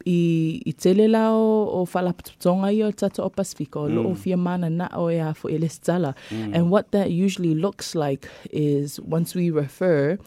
I, 0.07 0.63
i 0.67 0.73
tele 0.73 1.09
lao 1.09 1.69
o 1.69 1.87
whalapatonga 1.87 2.73
i 2.73 2.83
o 2.83 2.91
tata 2.91 3.23
o 3.23 3.31
Pasifika, 3.31 3.81
o 3.81 3.89
loo 3.89 4.15
fia 4.15 4.37
mana 4.37 4.71
na 4.71 4.89
o 4.95 5.09
e 5.11 5.19
a 5.19 5.35
fo 5.35 5.49
e 5.49 5.59
le. 5.59 5.69
And 6.31 6.71
what 6.71 6.91
that 6.93 7.11
usually 7.11 7.55
looks 7.55 7.95
like 7.95 8.29
is 8.51 9.01
once 9.01 9.35
we 9.35 9.51
refer, 9.51 10.19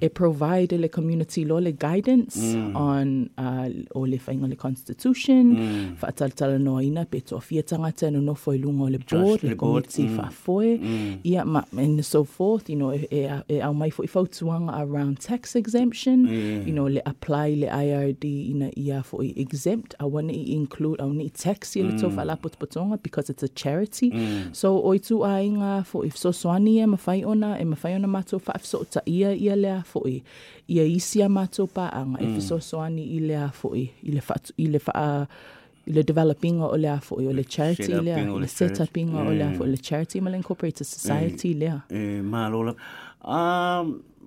it 0.00 0.14
provide 0.14 0.72
le 0.72 0.88
community 0.88 1.44
law 1.44 1.58
le 1.58 1.72
guidance 1.72 2.36
on 2.74 3.30
uh, 3.38 3.68
o 3.94 4.00
le 4.00 4.18
whainga 4.18 4.48
le 4.48 4.56
constitution, 4.56 5.96
whaataltala 6.00 6.58
noa 6.60 6.82
ina 6.82 7.04
pe 7.04 7.20
toa 7.20 7.40
fia 7.40 7.62
tangata 7.62 8.10
no 8.10 8.20
no 8.20 8.34
foi 8.34 8.58
lunga 8.58 8.84
o 8.84 8.88
le 8.88 8.98
board, 8.98 9.42
le 9.42 9.54
committee 9.54 10.08
mm. 10.08 10.18
whafoe, 10.18 11.20
ia 11.24 11.44
ma, 11.44 11.62
and 11.76 12.04
so 12.04 12.24
forth, 12.24 12.68
you 12.68 12.76
know, 12.76 12.92
e, 12.92 13.06
e, 13.10 13.28
e 13.48 13.60
au 13.60 13.74
mai 13.74 13.90
fo 13.90 14.02
i 14.02 14.06
fautuanga 14.06 14.72
around 14.80 15.20
tax 15.20 15.56
exemption, 15.56 16.26
you 16.66 16.72
know, 16.72 16.88
le 16.88 17.02
apply 17.06 17.54
le 17.54 17.68
IRD 17.68 18.24
ina 18.24 18.70
ia 18.76 19.02
fo 19.02 19.21
i 19.22 19.32
exempt, 19.36 19.94
a 19.98 20.04
wana 20.06 20.32
i 20.32 20.52
include, 20.52 21.00
au 21.02 21.12
ni 21.12 21.30
tax 21.30 21.76
i 21.76 21.82
le 21.82 21.98
tau 22.00 22.10
whala 22.10 22.36
potpotonga 22.36 22.98
because 23.02 23.30
it's 23.32 23.42
a 23.42 23.48
charity. 23.48 24.10
So 24.52 24.80
o 24.82 24.92
i 24.92 24.98
tu 24.98 25.22
a 25.24 25.40
inga 25.42 25.82
fo 25.84 26.02
i 26.04 26.10
so 26.10 26.30
soani 26.32 26.78
e 26.82 26.86
mawhai 26.86 27.24
ona, 27.24 27.56
e 27.60 27.64
mawhai 27.64 27.94
ona 27.94 28.06
mato 28.08 28.38
whaafso 28.38 28.84
ta 28.90 29.00
ia 29.06 29.32
ia 29.34 29.56
lea 29.56 29.82
fo 29.82 30.02
i, 30.06 30.22
ia 30.68 30.84
isia 30.84 31.28
mato 31.28 31.66
paanga, 31.66 32.18
e 32.20 32.26
fiso 32.34 32.60
soani 32.60 33.02
i 33.16 33.20
lea 33.20 33.48
fo 33.52 33.74
i, 33.76 33.90
i 34.02 34.10
le 34.10 34.20
whaatu, 34.28 34.52
i 34.58 34.66
le 34.66 34.80
wha 34.86 35.26
le 35.86 36.02
developing 36.02 36.60
o 36.62 36.76
lea 36.76 37.00
fo 37.00 37.20
i 37.20 37.26
o 37.26 37.32
le 37.32 37.42
charity 37.44 37.92
lea, 38.00 38.18
i 38.18 38.24
le 38.24 38.38
le 38.40 38.46
setuping 38.46 39.14
o 39.14 39.32
lea 39.34 39.50
fo 39.58 39.64
i 39.64 39.68
le 39.70 39.76
charity 39.76 40.20
ma 40.20 40.30
le 40.30 40.36
incorporated 40.36 40.86
society 40.86 41.54
lea. 41.54 41.82
e 41.90 42.20
ma 42.22 42.48
lola 42.48 42.74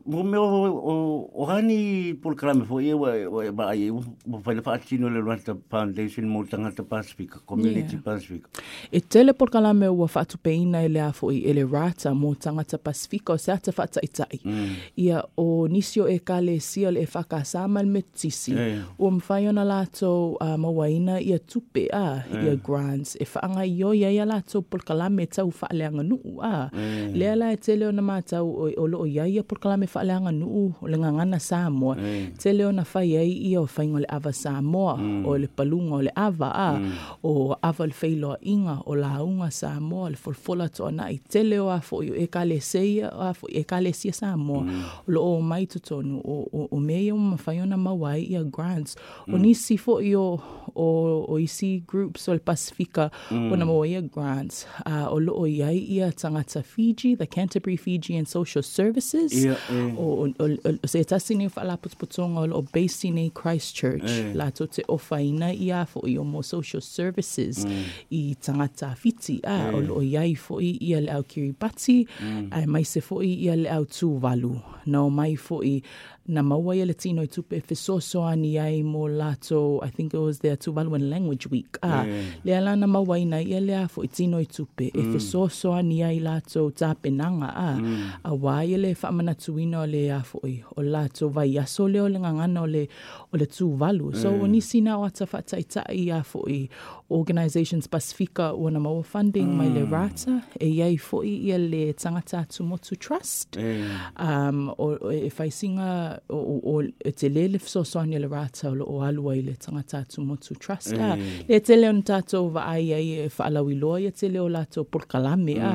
a 0.06 0.10
mo 0.10 0.24
me 0.24 0.38
o 0.38 0.46
o 0.46 1.32
o 1.34 1.46
hani 1.46 2.14
por 2.22 2.36
kala 2.36 2.54
me 2.54 2.66
foi 2.66 2.94
o 2.94 3.02
o 3.02 3.52
ba 3.52 3.70
ai 3.70 3.90
mo 3.92 4.42
fa 4.44 4.54
le 4.54 4.62
fa 4.62 4.78
tino 4.78 5.10
le 5.10 5.22
Rata 5.22 5.58
Foundation 5.70 6.28
mo 6.28 6.44
tanga 6.46 6.72
te 6.72 6.84
Pacific 6.84 7.32
Community 7.46 7.96
Yeah. 7.96 8.02
Pacific 8.04 8.44
E 8.92 9.02
tele 9.02 9.34
por 9.34 9.50
kalame 9.50 9.88
ua 9.88 10.08
whaatupeina 10.08 10.84
e 10.84 10.90
lea 10.90 11.12
fo 11.12 11.32
i 11.32 11.44
ele 11.50 11.64
rata 11.64 12.12
mō 12.12 12.36
tangata 12.36 12.78
Pasifika 12.78 13.34
o 13.34 13.38
se 13.38 13.52
ata 13.52 13.72
whaata 13.72 14.02
itai. 14.02 14.40
Mm. 14.44 14.76
Ia 14.98 15.24
o 15.38 15.68
nisio 15.68 16.08
e 16.08 16.20
kale 16.20 16.60
sia 16.60 16.92
le 16.92 17.02
e 17.02 17.06
whakasama 17.06 17.84
le 17.84 17.90
metisi. 17.90 18.52
Yeah. 18.52 18.84
Ua 19.00 19.12
mwhai 19.12 19.48
ona 19.48 19.64
lato 19.64 20.38
uh, 20.42 20.58
mawaina 20.58 21.22
ia 21.22 21.40
tupe 21.40 21.88
a 21.94 22.24
ia 22.44 22.56
grants. 22.56 23.16
E 23.16 23.26
whaanga 23.26 23.66
i 23.66 23.84
o 23.84 23.94
ia 23.94 24.12
ia 24.12 24.26
lato 24.26 24.62
por 24.62 24.84
kalame 24.84 25.28
tau 25.28 25.50
whaaleanga 25.50 26.04
nuu 26.04 26.42
a. 26.42 26.70
Lea 27.14 27.36
la 27.36 27.52
e 27.54 27.58
tele 27.58 27.88
ona 27.88 28.02
mātau 28.02 28.46
o, 28.46 28.70
o 28.78 28.88
loo 28.88 29.06
ia 29.06 29.28
ia 29.28 29.44
por 29.44 29.60
whaaleanga 29.96 30.32
nuu 30.32 30.74
o 30.82 30.88
le 30.88 30.98
ngangana 30.98 31.40
Samoa. 31.40 31.96
Te 32.38 32.54
leo 32.54 32.72
na 32.72 32.84
whai 32.94 33.18
ai 33.18 33.32
ia 33.32 33.62
o 33.62 33.66
whaingo 33.66 34.00
le 34.00 34.08
ava 34.10 34.34
Samoa, 34.34 34.98
mm. 34.98 35.26
o 35.26 35.38
le 35.38 35.48
palunga 35.48 35.96
o 35.96 36.02
le 36.02 36.12
ava 36.16 36.52
a, 36.52 36.80
mm. 36.80 36.92
o 37.24 37.56
ava 37.62 37.88
le 37.88 37.94
whailoa 38.02 38.38
inga 38.42 38.80
o 38.86 38.96
la 38.96 39.24
unga 39.24 39.52
Samoa, 39.52 40.10
le 40.10 40.16
folfola 40.16 40.70
toa 40.70 40.92
na 40.92 41.10
i 41.10 41.18
te 41.18 41.44
leo 41.44 41.70
a 41.70 41.80
fo 41.82 42.02
e 42.04 42.28
ka 42.28 42.44
le 42.44 42.60
seia, 42.60 43.10
a 43.10 43.34
fo 43.34 43.48
e 43.50 43.64
ka 43.64 43.80
le 43.80 43.94
sia 43.94 44.14
Samoa, 44.14 44.64
mm. 44.64 44.84
o 45.08 45.12
lo 45.12 45.42
mai 45.42 45.66
tutonu, 45.66 46.20
o, 46.20 46.48
o, 46.52 46.68
o 46.72 46.80
mea 46.80 47.14
o 47.14 47.18
mawhaiona 47.18 47.78
mawai 47.78 48.22
ia 48.24 48.44
grants, 48.44 48.96
o 49.28 49.38
nisi 49.38 49.78
fo 49.78 50.00
i 50.02 50.16
o, 50.16 50.40
o, 50.76 51.26
o 51.30 51.40
isi 51.40 51.84
groups 51.88 52.28
o 52.30 52.34
le 52.34 52.40
Pasifika, 52.40 53.10
mm. 53.32 53.52
o 53.52 53.56
na 53.56 53.66
mawai 53.66 53.92
ia 53.92 54.02
grants, 54.02 54.66
uh, 54.86 55.08
o 55.14 55.20
lo 55.20 55.34
o 55.34 55.48
iai 55.48 55.78
ia 55.78 56.12
tangata 56.12 56.64
Fiji, 56.64 57.16
the 57.16 57.28
Canterbury 57.28 57.78
Fijian 57.78 58.26
Social 58.26 58.64
Services, 58.64 59.34
Ia, 59.34 59.58
e. 59.72 59.85
o, 59.98 60.28
o, 60.40 60.88
se 60.88 61.04
tasi 61.04 61.36
ni 61.36 61.48
whaala 61.48 61.78
putuputonga 61.78 62.42
o, 62.42 62.60
o 62.60 62.62
base 62.74 63.12
nei 63.12 63.30
Christchurch, 63.30 64.10
E. 64.10 64.34
la 64.34 64.50
to 64.52 64.68
te 64.68 64.84
ofaina 64.88 65.52
i 65.54 65.72
a 65.72 65.86
fo 65.86 66.02
i 66.08 66.18
mo 66.18 66.42
social 66.42 66.82
services 66.82 67.66
Mm. 67.66 67.84
i 68.12 68.36
tangata 68.42 68.96
fiti 68.96 69.40
a 69.44 69.72
o 69.74 69.80
lo 69.82 70.02
iai 70.02 70.36
fo 70.36 70.60
i 70.62 70.78
ia 70.82 71.02
le 71.02 71.12
au 71.12 71.24
Kiribati, 71.24 72.08
Mm. 72.22 72.50
ai 72.52 72.66
mai 72.66 72.84
se 72.84 73.02
fo 73.02 73.22
i 73.22 73.34
ia 73.46 73.56
le 73.56 73.70
au 73.70 73.86
Tuvalu, 73.86 74.56
na 74.86 75.04
o 75.04 75.10
mai 75.10 75.36
fo 75.36 75.62
i 75.64 75.82
na 76.28 76.44
maua 76.44 76.76
ia 76.76 76.86
le 76.86 76.94
tino 76.94 77.22
i 77.24 77.28
tupe 77.28 77.62
fesoso 77.62 78.24
ani 78.26 78.58
ai 78.58 78.84
mo 78.84 79.08
lato, 79.08 79.80
I 79.84 79.90
think 79.90 80.14
it 80.14 80.18
was 80.18 80.40
their 80.40 80.58
Tuvaluan 80.58 81.10
Language 81.10 81.48
Week, 81.48 81.78
ah, 81.84 82.02
a 82.02 82.08
E. 82.08 82.26
le 82.44 82.58
ala 82.58 82.76
na 82.76 82.88
maua 82.88 83.20
ina 83.20 83.42
ia 83.42 83.62
le 83.62 83.74
a 83.74 83.88
fo 83.88 84.02
i 84.02 84.08
tino 84.08 84.40
i 84.40 84.46
tupe, 84.46 84.90
e 84.94 85.02
mm. 85.02 85.14
fesoso 85.14 85.74
ani 85.74 86.02
ai 86.04 86.20
lato 86.20 86.72
tāpenanga 86.72 87.52
ah. 87.54 87.78
mm. 87.78 88.10
a, 88.24 88.30
a 88.30 88.34
wā 88.34 88.56
ia 88.66 88.78
le 88.78 88.94
whaamana 88.96 89.36
tuina 89.36 89.84
o 89.84 89.86
le 89.86 90.10
a 90.10 90.22
fo 90.24 90.42
i, 90.48 90.64
o 90.76 90.82
lato 90.82 91.30
vai 91.30 91.58
aso 91.62 91.88
leo 91.88 92.08
le 92.10 92.20
ngangana 92.20 92.62
o 92.62 92.66
le, 92.66 92.88
o 93.32 93.38
le 93.38 93.46
Tuvalu. 93.46 94.16
So 94.16 94.32
mm. 94.32 94.42
o 94.42 94.48
nisi 94.48 94.82
na 94.82 94.98
o 94.98 95.06
ata 95.06 95.26
whataitai 95.30 96.10
a 96.12 96.24
fo 96.24 96.46
i 96.50 96.68
organisations 97.10 97.88
Pasifika 97.88 98.52
o 98.54 98.70
na 98.70 98.80
maua 98.80 99.04
funding 99.04 99.54
mai 99.58 99.70
le 99.70 99.86
rata, 99.86 100.42
e 100.60 100.70
iai 100.74 100.98
i 100.98 101.36
ia 101.50 101.58
le 101.58 101.94
tangata 101.94 102.40
atu 102.42 102.64
motu 102.64 102.96
trust. 102.96 103.58
E. 103.58 103.86
Um, 104.18 104.70
o, 104.78 104.98
o 105.02 105.12
e 105.12 105.30
whaisinga 105.30 106.15
o, 106.30 106.38
o, 106.38 106.82
o 106.82 107.12
te 107.12 107.30
lele 107.30 107.60
fisosoani 107.60 108.20
le 108.20 108.28
rata 108.28 108.70
o, 108.70 108.76
lo- 108.76 108.86
o 108.90 109.02
alua 109.04 109.36
i 109.38 109.42
le 109.42 109.54
tangata 109.56 110.00
atu 110.04 110.22
motu 110.22 110.56
trust. 110.56 110.94
A, 110.94 111.16
le 111.48 111.60
te 111.60 111.76
leo 111.76 111.92
na 111.92 112.02
tātou 112.02 112.52
wa 112.56 112.66
ai 112.72 112.92
e 112.94 113.28
whaalawi 113.30 113.80
loa 113.80 114.00
i 114.02 114.12
te 114.12 114.30
leo 114.30 114.48
lato 114.50 114.84
porkalame 114.86 115.58
a 115.62 115.74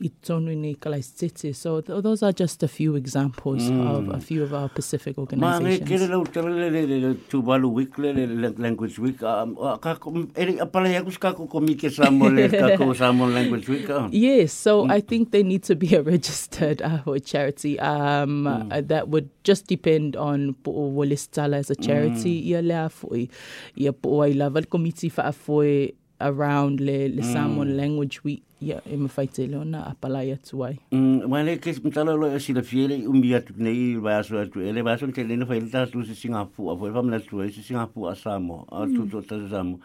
i 0.00 0.10
tonu 0.24 0.54
nei 0.56 0.74
kalaistete. 0.74 1.54
So 1.54 1.80
those 1.80 2.22
are 2.22 2.32
just 2.32 2.62
a 2.62 2.68
few 2.68 2.94
examples 2.96 3.68
of 3.70 4.08
a 4.10 4.20
few 4.20 4.42
of 4.42 4.54
our 4.54 4.68
Pacific 4.68 5.16
Ma 5.16 5.24
nge 5.24 5.78
kere 5.86 6.04
organizations. 6.04 6.10
lau 6.10 6.24
tala 6.24 6.50
le 6.50 6.70
le 6.70 6.86
le 6.86 6.98
le 7.06 7.14
Tuvalu 7.30 7.68
week 7.72 7.98
le 7.98 8.12
le 8.12 8.26
le 8.26 8.54
language 8.58 8.98
week 8.98 9.22
a 9.22 9.42
a- 9.46 9.78
ka 9.78 9.94
ko 9.96 10.12
ere 10.36 10.58
apala 10.60 10.88
ya 10.92 11.02
kus 11.02 11.18
ka 11.18 11.32
ko 11.32 11.46
ko 11.46 11.60
mi 11.60 11.74
ke 11.74 11.90
Samoa 11.90 12.30
le 12.30 12.48
ka 12.60 12.76
ko 12.76 12.92
Samoa 12.94 13.28
language 13.30 13.68
week. 13.68 13.88
Yes, 14.12 14.52
so 14.52 14.86
I 14.88 15.00
think 15.00 15.30
they 15.30 15.42
need 15.42 15.62
to 15.64 15.74
be 15.76 15.94
a 15.98 16.02
registered 16.02 16.82
uh, 16.82 17.00
charity. 17.24 17.78
Um, 17.80 18.46
uh, 18.46 18.80
that 18.82 19.08
would 19.08 19.28
just 19.44 19.66
depend 19.66 19.77
on 20.16 20.54
po 20.62 20.70
o 20.70 20.92
Walistala 20.92 21.58
as 21.58 21.70
a 21.70 21.74
charity. 21.74 22.42
Mm. 22.42 22.46
Ia 22.46 22.62
lea 22.62 22.88
foi, 22.88 23.28
ia 23.76 23.92
po 23.92 24.22
ai 24.22 24.32
lava 24.32 24.60
le 24.60 24.66
committee 24.66 25.08
fa 25.08 25.32
foi 25.32 25.94
around 26.20 26.80
le, 26.80 27.08
le 27.08 27.22
mm. 27.22 27.32
Samoan 27.32 27.76
language 27.76 28.24
week. 28.24 28.42
Ia 28.60 28.80
e 28.86 28.96
mawhaite 28.96 29.46
leo 29.46 29.64
na 29.64 29.84
apalai 29.86 30.32
atu 30.32 30.64
ai. 30.64 30.78
Mm, 30.90 31.28
ma 31.28 31.42
le 31.42 31.58
ke 31.58 31.70
mtala 31.84 32.16
lo 32.18 32.38
si 32.38 32.52
la 32.52 32.62
fiele 32.62 33.06
umi 33.06 33.34
atu 33.34 33.54
nei 33.56 33.94
va 33.96 34.18
aso 34.18 34.38
atu 34.38 34.60
ele 34.60 34.82
va 34.82 34.96
aso 34.96 35.06
te 35.12 35.22
le 35.22 35.36
no 35.36 35.46
ta 35.46 35.86
tu 35.86 36.02
si 36.02 36.14
Singapore 36.14 36.76
foi 36.78 36.90
fa 36.92 37.02
mna 37.02 37.20
tu 37.20 37.38
si 37.50 37.62
Singapore 37.62 38.12
a 38.12 38.14
Samoa 38.16 38.64
a 38.72 38.86
tu 38.86 39.04
mm. 39.04 39.10
tu 39.10 39.22
ta 39.22 39.36
Samoa 39.48 39.78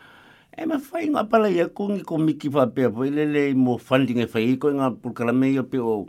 e 0.57 0.65
ma 0.65 0.77
fai 0.79 1.09
nga 1.09 1.23
pala 1.23 1.49
ya 1.49 1.67
kongi 1.69 2.03
ko 2.05 2.17
miki 2.17 2.49
fa 2.49 2.65
pe 2.67 2.89
foi 2.89 3.09
le 3.09 3.25
le 3.25 3.53
mo 3.53 3.77
funding 3.77 4.21
e 4.21 4.27
fai 4.27 4.57
ko 4.57 4.69
nga 4.69 4.89
por 4.89 5.13
kala 5.13 5.33
me 5.33 5.53
yo 5.53 5.63
pe 5.63 5.77
o 5.77 6.05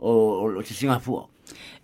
o 0.00 0.10
o 0.56 0.62
si 0.64 0.74
Singapore 0.74 1.28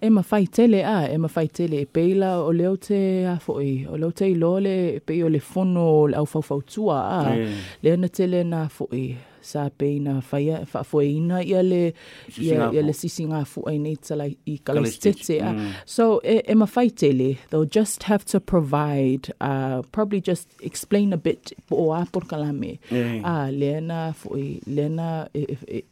E 0.01 0.09
mawhai 0.11 0.47
tele 0.47 0.83
a, 0.85 1.09
e 1.13 1.17
mawhai 1.19 1.49
tele 1.49 1.83
e 1.83 1.87
peila 1.87 2.39
o 2.43 2.53
leo 2.53 2.77
te 2.77 3.27
a 3.27 3.39
foi, 3.39 3.87
o 3.89 3.97
leo 3.97 4.11
te 4.11 4.31
ilole 4.31 4.97
e 4.97 5.01
pei 5.01 5.23
o 5.23 5.29
le 5.29 5.41
fono 5.41 6.09
au 6.17 6.27
fau 6.27 6.63
tua 6.63 7.01
a, 7.21 7.37
E. 7.37 7.49
leo 7.83 7.97
na 7.97 8.09
tele 8.09 8.45
na 8.45 8.69
foi, 8.69 9.17
sa 9.43 9.69
pei 9.71 9.99
na 10.01 10.21
whaia, 10.21 10.67
wha 10.73 10.83
foi 10.85 11.13
ina 11.17 11.43
ia 11.45 11.63
le, 11.63 11.93
ia, 12.39 12.71
ia 12.73 12.83
le 12.83 12.93
sisi 12.97 13.25
ngā 13.29 13.43
fuai 13.49 13.79
nei 13.81 13.97
tala 13.97 14.27
i 14.29 14.59
kalestete 14.65 15.41
a. 15.45 15.53
So 15.85 16.21
e, 16.25 16.41
e 16.49 16.55
mawhai 16.55 16.89
tele, 16.95 17.39
they'll 17.51 17.65
just 17.69 18.05
have 18.05 18.25
to 18.33 18.41
provide, 18.41 19.33
uh, 19.41 19.83
probably 19.93 20.21
just 20.21 20.49
explain 20.63 21.13
a 21.13 21.17
bit 21.19 21.53
o 21.71 21.93
a 21.93 22.07
por 22.11 22.23
kalame. 22.23 22.79
E. 22.91 23.21
A, 23.25 23.51
lea 23.53 23.81
na 23.81 24.13
foi, 24.13 24.61
lea 24.67 24.89
na, 24.89 25.29
e, 25.35 25.57
e, 25.69 25.85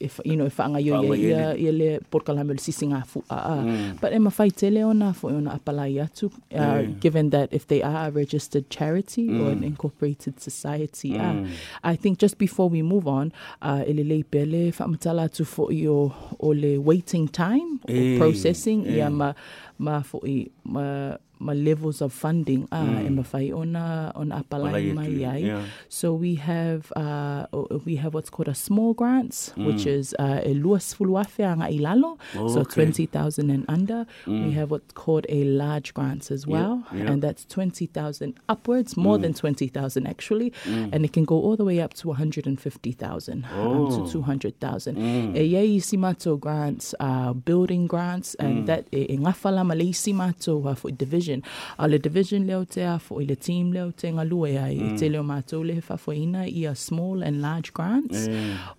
if 0.00 0.20
you 0.24 0.36
know 0.36 0.46
if 0.46 0.58
anga 0.60 0.80
yo 0.80 0.94
Whaanga 0.94 1.16
ia 1.18 1.56
ia 1.56 1.72
le 1.72 1.98
por 2.10 2.20
kalame 2.22 2.52
le 2.54 2.60
sisi 2.62 2.86
ngā 2.86 3.04
fu 3.06 3.22
a 3.30 3.38
a 3.52 3.56
but 4.00 4.12
e 4.12 4.18
mawhai 4.18 4.50
tele 4.54 4.84
ona 4.84 5.12
fo 5.12 5.28
ona 5.28 5.50
apalai 5.58 5.98
atu 6.04 6.30
uh, 6.54 6.82
given 7.00 7.30
that 7.30 7.52
if 7.52 7.66
they 7.66 7.82
are 7.82 8.08
a 8.08 8.10
registered 8.10 8.68
charity 8.70 9.28
or 9.40 9.50
an 9.50 9.64
incorporated 9.64 10.40
society 10.40 11.16
uh, 11.18 11.46
I 11.82 11.96
think 11.96 12.18
just 12.18 12.38
before 12.38 12.68
we 12.68 12.82
move 12.82 13.08
on 13.08 13.32
uh, 13.62 13.82
ele 13.86 14.04
le 14.12 14.22
pele 14.22 14.70
whaamatala 14.78 15.24
atu 15.28 15.44
fo 15.46 15.68
i 15.70 15.86
o, 15.88 16.12
o 16.38 16.48
le 16.54 16.78
waiting 16.78 17.26
time 17.28 17.80
or 17.88 17.94
Eh, 17.98 18.18
processing 18.18 18.86
ia 18.86 19.10
ma 19.10 19.32
ma 19.78 20.02
fo 20.02 20.20
i 20.26 20.46
ma 20.64 21.16
ma 21.40 21.52
levels 21.52 22.00
of 22.00 22.12
funding 22.12 22.66
a 22.72 22.76
uh, 22.76 23.02
e 23.02 23.08
mawhai 23.08 23.52
apalai 23.52 24.38
Apalai 24.48 24.94
mai 24.94 25.24
ai 25.24 25.38
yeah. 25.38 25.62
so 25.88 26.12
we 26.14 26.34
have 26.36 26.92
uh, 26.96 27.46
we 27.84 27.96
have 27.96 28.14
what's 28.14 28.30
called 28.30 28.48
a 28.48 28.54
small 28.54 28.94
grants, 28.94 29.52
which 29.56 29.86
is 29.86 30.14
uh, 30.18 30.40
e 30.44 30.54
luas 30.54 30.94
fuluafe 30.96 31.44
anga 31.44 31.66
ilalo, 31.66 32.18
Oh, 32.36 32.48
so 32.48 32.60
okay. 32.60 32.74
twenty 32.74 33.06
thousand 33.06 33.50
and 33.50 33.64
under. 33.68 34.06
We 34.26 34.52
have 34.52 34.70
what's 34.70 34.92
called 34.92 35.26
a 35.28 35.44
large 35.44 35.94
grants 35.94 36.30
as 36.30 36.46
well, 36.46 36.84
yeah. 36.92 37.10
and 37.10 37.22
that's 37.22 37.44
twenty 37.44 37.86
thousand 37.86 38.30
upwards, 38.48 38.96
more 38.96 39.18
than 39.18 39.34
twenty 39.34 39.68
thousand 39.68 40.06
actually, 40.06 40.52
and 40.66 41.04
it 41.04 41.12
can 41.12 41.24
go 41.24 41.36
all 41.36 41.56
the 41.56 41.64
way 41.64 41.80
up 41.80 41.94
to 41.94 42.08
one 42.08 42.16
hundred 42.16 42.46
and 42.46 42.60
fifty 42.60 42.92
thousand 42.92 43.46
um, 43.52 43.88
to 43.94 44.10
two 44.12 44.22
hundred 44.22 44.58
thousand. 44.60 44.98
E 45.36 45.42
ia 45.44 45.62
i 45.62 45.78
simato 45.80 46.38
grants, 46.38 46.94
uh, 47.00 47.32
building 47.32 47.86
grants, 47.86 48.34
and 48.36 48.66
that 48.66 48.86
e, 48.92 49.06
e 49.14 49.16
ngawhala 49.16 49.64
ma 49.64 49.74
le 49.74 49.84
i 49.84 49.92
uh, 49.92 50.74
for 50.74 50.90
division. 50.90 51.27
A 51.78 51.88
le 51.88 51.98
division 51.98 52.46
leo 52.46 52.64
te 52.64 52.82
a 52.82 52.98
for 52.98 53.22
i 53.22 53.26
le 53.28 53.36
team 53.36 53.72
leo 53.72 53.90
te 53.90 54.10
ngalue 54.12 54.56
ai, 54.58 54.76
mm. 54.76 54.98
te 55.00 55.08
leo 55.12 55.22
mātou 55.26 55.64
le 55.66 55.78
whafoina 55.88 56.46
i 56.48 56.64
a 56.66 56.74
small 56.74 57.22
and 57.22 57.42
large 57.42 57.72
grants. 57.72 58.28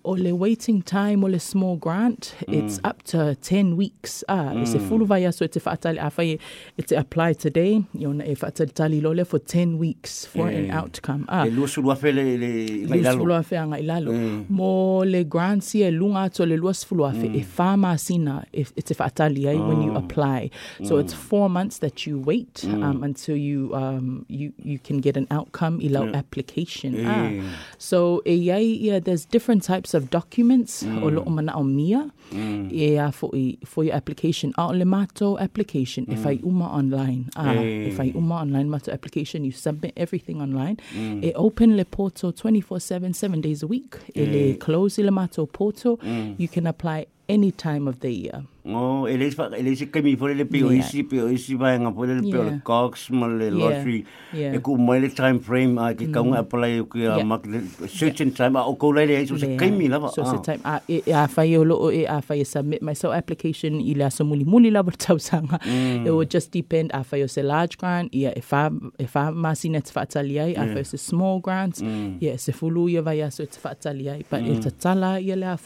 O 0.04 0.16
le 0.18 0.32
waiting 0.32 0.82
time 0.82 1.24
o 1.24 1.28
le 1.28 1.38
small 1.40 1.76
grant, 1.76 2.34
it's 2.48 2.80
up 2.84 3.02
to 3.04 3.34
10 3.42 3.76
weeks. 3.76 4.24
Ah, 4.28 4.52
e 4.54 4.66
se 4.66 4.78
fulu 4.78 5.06
vai 5.06 5.22
aso 5.28 5.44
e 5.44 5.48
te 5.48 5.60
whaatali 5.60 5.98
a 6.00 6.10
whai 6.16 6.38
e 6.78 6.82
te 6.82 6.96
apply 6.96 7.32
today, 7.34 7.80
i 7.98 8.06
ona 8.06 8.24
e 8.24 8.34
whaatali 8.34 8.74
tali 8.74 9.00
lole 9.00 9.24
for 9.24 9.38
10 9.38 9.78
weeks 9.78 10.24
for 10.26 10.48
an 10.48 10.70
Eh. 10.70 10.76
outcome. 10.80 11.24
Ah, 11.28 11.46
e 11.46 11.50
lua 11.50 11.68
sulu 11.68 11.92
afe 11.92 12.12
le 12.12 12.36
le 12.36 13.02
lalo 13.02 13.18
fulua 13.18 13.42
fe 13.44 13.56
i 13.56 13.82
lalo. 13.82 14.12
Mm. 14.12 14.44
Mo 14.48 15.04
le 15.04 15.24
grants 15.24 15.74
ia 15.74 15.90
lunga 15.90 16.22
ato 16.22 16.44
le 16.46 16.56
luas 16.56 16.84
fulua 16.84 17.12
fe 17.12 17.26
e 17.26 17.44
whama 17.56 17.96
sina 17.98 18.44
e, 18.52 18.64
e 18.76 18.82
te 18.82 18.94
whaatali 18.94 19.46
ai 19.48 19.56
when 19.56 19.82
you 19.82 19.94
apply. 19.94 20.50
So 20.84 20.98
it's 20.98 21.14
four 21.14 21.48
months 21.48 21.78
that 21.78 22.06
you 22.06 22.18
wait 22.18 22.39
um, 22.64 23.02
until 23.02 23.36
you 23.36 23.74
um, 23.74 24.24
you 24.28 24.52
you 24.62 24.78
can 24.78 24.98
get 24.98 25.16
an 25.16 25.26
outcome 25.30 25.80
i 25.82 25.88
lau 25.88 26.06
application. 26.14 27.06
Ah. 27.06 27.30
So 27.78 28.22
e 28.26 28.36
iai 28.46 28.80
ia 28.86 29.00
there's 29.00 29.24
different 29.24 29.62
types 29.62 29.94
of 29.94 30.10
documents 30.10 30.82
o 30.82 31.30
mana 31.36 31.52
o 31.56 31.62
mia 31.62 32.10
e 32.32 32.96
a 32.96 33.10
for, 33.12 33.30
i, 33.34 33.58
for 33.64 33.84
your 33.84 33.94
application. 33.94 34.52
A 34.58 34.66
o 34.66 34.72
le 34.72 34.84
mato 34.84 35.38
application 35.38 36.04
e 36.08 36.16
whai 36.24 36.40
uma 36.42 36.66
online. 36.80 37.24
Ah, 37.36 37.54
e 37.54 37.94
whai 37.96 38.12
uma 38.14 38.36
online 38.36 38.68
mato 38.68 38.92
application, 38.92 39.44
you 39.44 39.52
submit 39.52 39.92
everything 39.96 40.40
online. 40.40 40.76
E 40.94 41.32
open 41.34 41.76
le 41.76 41.84
portal 41.84 42.32
24-7, 42.32 43.14
seven 43.14 43.40
days 43.40 43.62
a 43.62 43.66
week. 43.66 43.98
E 44.14 44.24
le 44.24 44.54
close 44.58 44.98
i 44.98 45.04
le 45.04 45.10
mato 45.10 45.46
portal. 45.46 45.98
You 46.38 46.48
can 46.48 46.66
apply 46.66 47.06
any 47.30 47.52
time 47.52 47.86
of 47.88 48.00
the 48.00 48.10
year. 48.10 48.42
Oh, 48.64 49.06
eh, 49.06 49.14
ele 49.14 49.30
fa 49.30 49.48
ele 49.56 49.74
se 49.74 49.86
kemi 49.86 50.16
fo 50.18 50.28
le 50.28 50.44
pio 50.44 50.68
Yeah. 50.70 50.84
isi 50.84 51.02
pio 51.02 51.28
isi 51.28 51.54
vai 51.54 51.78
nga 51.78 51.90
fo 51.92 52.04
le 52.04 52.20
pio 52.20 52.42
le 52.42 52.50
Yeah. 52.50 52.60
cox 52.62 53.08
ma 53.10 53.26
eh, 53.26 53.38
le 53.38 53.44
Yeah. 53.44 53.56
lottery. 53.56 54.04
Yeah. 54.34 54.52
Eh, 54.52 54.56
e 54.56 54.60
ku 54.60 54.76
mai 54.76 54.98
le 55.00 55.08
time 55.08 55.38
frame 55.40 55.78
a 55.78 55.82
ah, 55.88 55.92
ki 55.94 56.06
ka 56.12 56.20
nga 56.20 56.36
mm. 56.36 56.44
apply 56.44 56.70
ku 56.84 56.98
a 56.98 57.16
Yeah. 57.16 57.24
mak 57.24 57.46
ah, 57.48 57.88
certain 57.88 58.28
ah. 58.28 58.36
time 58.36 58.56
a 58.56 58.64
o 58.68 58.74
ko 58.74 58.92
le 58.92 59.26
so 59.26 59.38
se 59.40 59.48
Yeah. 59.48 59.56
kemi 59.56 59.88
lava. 59.88 60.12
So 60.12 60.24
se 60.28 60.36
time 60.44 60.60
a 60.64 60.80
e 60.88 61.00
a 61.08 61.24
whai 61.26 61.56
o 61.56 61.62
loo 61.64 61.90
e 61.90 62.04
a 62.04 62.20
submit 62.44 62.82
my 62.82 62.92
so 62.92 63.12
application 63.12 63.80
i 63.80 63.94
le 63.96 64.04
aso 64.04 64.26
muli 64.28 64.44
muli 64.44 64.70
lava 64.70 64.92
tausanga. 64.92 65.58
Mm. 65.64 66.06
It 66.06 66.12
would 66.12 66.30
just 66.30 66.52
depend 66.52 66.90
a 66.92 67.00
whai 67.02 67.22
o 67.22 67.26
se 67.26 67.42
large 67.42 67.78
grant, 67.78 68.12
ia 68.14 68.32
e 68.36 68.42
wha, 68.50 68.68
e 69.00 69.08
wha 69.14 69.32
masina 69.32 69.80
te 69.80 69.92
whaatali 69.96 70.36
ai, 70.36 70.52
a 70.54 70.68
o 70.78 70.82
se 70.82 70.98
small 70.98 71.40
grants, 71.40 71.80
ia 71.80 72.36
mm. 72.36 72.38
se 72.38 72.52
fulu 72.52 72.90
ia 72.92 73.00
vai 73.00 73.24
aso 73.24 73.46
te 73.48 73.58
whaatali 73.64 74.10
ai. 74.10 74.22
But 74.28 74.44
e 74.44 74.60
ta 74.60 74.70
tala 74.70 75.18
ia 75.18 75.36
le 75.36 75.46
a 75.46 75.58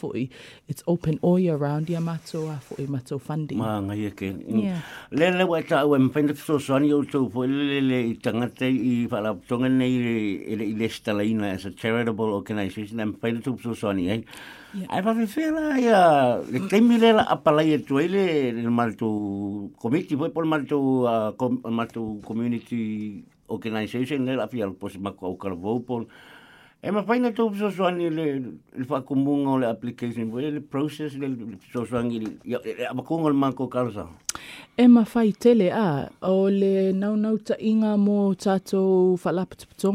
it's 0.67 0.83
open 0.87 1.19
all 1.21 1.37
year 1.37 1.54
around 1.55 1.89
ia 1.89 1.99
mato 1.99 2.49
a 2.51 2.57
fo 2.59 2.75
i 2.83 2.85
mato 2.85 3.17
funding. 3.17 3.57
Ma 3.57 3.79
ngai 3.81 4.07
e 4.07 4.11
ke. 4.11 4.29
Yeah. 4.47 4.81
Le 5.11 5.31
le 5.37 5.45
wa 5.47 5.61
ta 5.61 5.85
wa 5.85 5.97
mpenda 5.97 6.35
so 6.35 6.57
so 6.59 6.75
ani 6.75 6.91
o 6.93 7.01
to 7.03 7.29
po 7.29 7.45
le 7.47 7.79
le 7.81 7.99
i 8.11 8.15
tangata 8.15 8.67
i 8.67 9.07
fa 9.07 9.21
la 9.25 9.33
tonga 9.47 9.69
nei 9.69 9.95
le 10.05 10.15
le 10.59 10.65
le 10.81 10.89
stala 10.89 11.23
ina 11.23 11.53
as 11.55 11.65
a 11.65 11.71
charitable 11.71 12.35
organization 12.39 12.99
am 12.99 13.13
mpenda 13.13 13.43
to 13.43 13.57
so 13.63 13.73
so 13.73 13.89
ani 13.89 14.09
eh? 14.09 14.21
ai. 14.89 15.01
Ai 15.01 15.27
fela 15.27 15.79
ia 15.79 15.99
le 16.51 16.67
temi 16.67 16.99
le 16.99 17.13
la 17.19 17.23
apala 17.35 17.63
i 17.63 17.77
tu 17.79 17.97
le 17.97 18.51
le 18.51 18.95
to 18.97 19.71
committee 19.79 20.15
foi 20.15 20.29
por 20.29 20.45
mal 20.45 20.65
to 20.65 20.79
mal 21.71 21.87
to 21.87 22.19
community 22.27 23.23
organization 23.49 24.25
le 24.25 24.35
la 24.35 24.47
fi 24.47 24.61
al 24.61 24.73
pos 24.73 24.97
ma 24.99 25.11
ko 25.11 25.35
ka 25.35 25.49
vo 25.49 25.79
por 25.79 26.05
E 26.85 26.91
ma 26.91 27.01
whaina 27.01 27.31
tō 27.33 27.47
so 27.57 27.71
soani 27.73 28.11
le, 28.13 28.25
le 28.77 28.85
whakumunga 28.85 29.49
o 29.49 29.57
le 29.57 29.65
application, 29.65 30.29
le, 30.35 30.51
le 30.51 30.61
process 30.61 31.15
le 31.17 31.57
so 31.73 31.81
soani, 31.83 32.19
le 32.19 32.85
amakunga 32.85 33.29
le 33.29 33.33
manko 33.33 33.65
karasa. 33.67 34.05
E 34.77 34.85
ma 34.85 35.01
whai 35.01 35.31
tele 35.31 35.71
a, 35.73 36.07
o 36.21 36.45
le 36.45 36.91
nau 36.93 37.15
nau 37.17 37.39
ta 37.41 37.57
inga 37.57 37.95
mō 37.97 38.35
tātou 38.37 39.17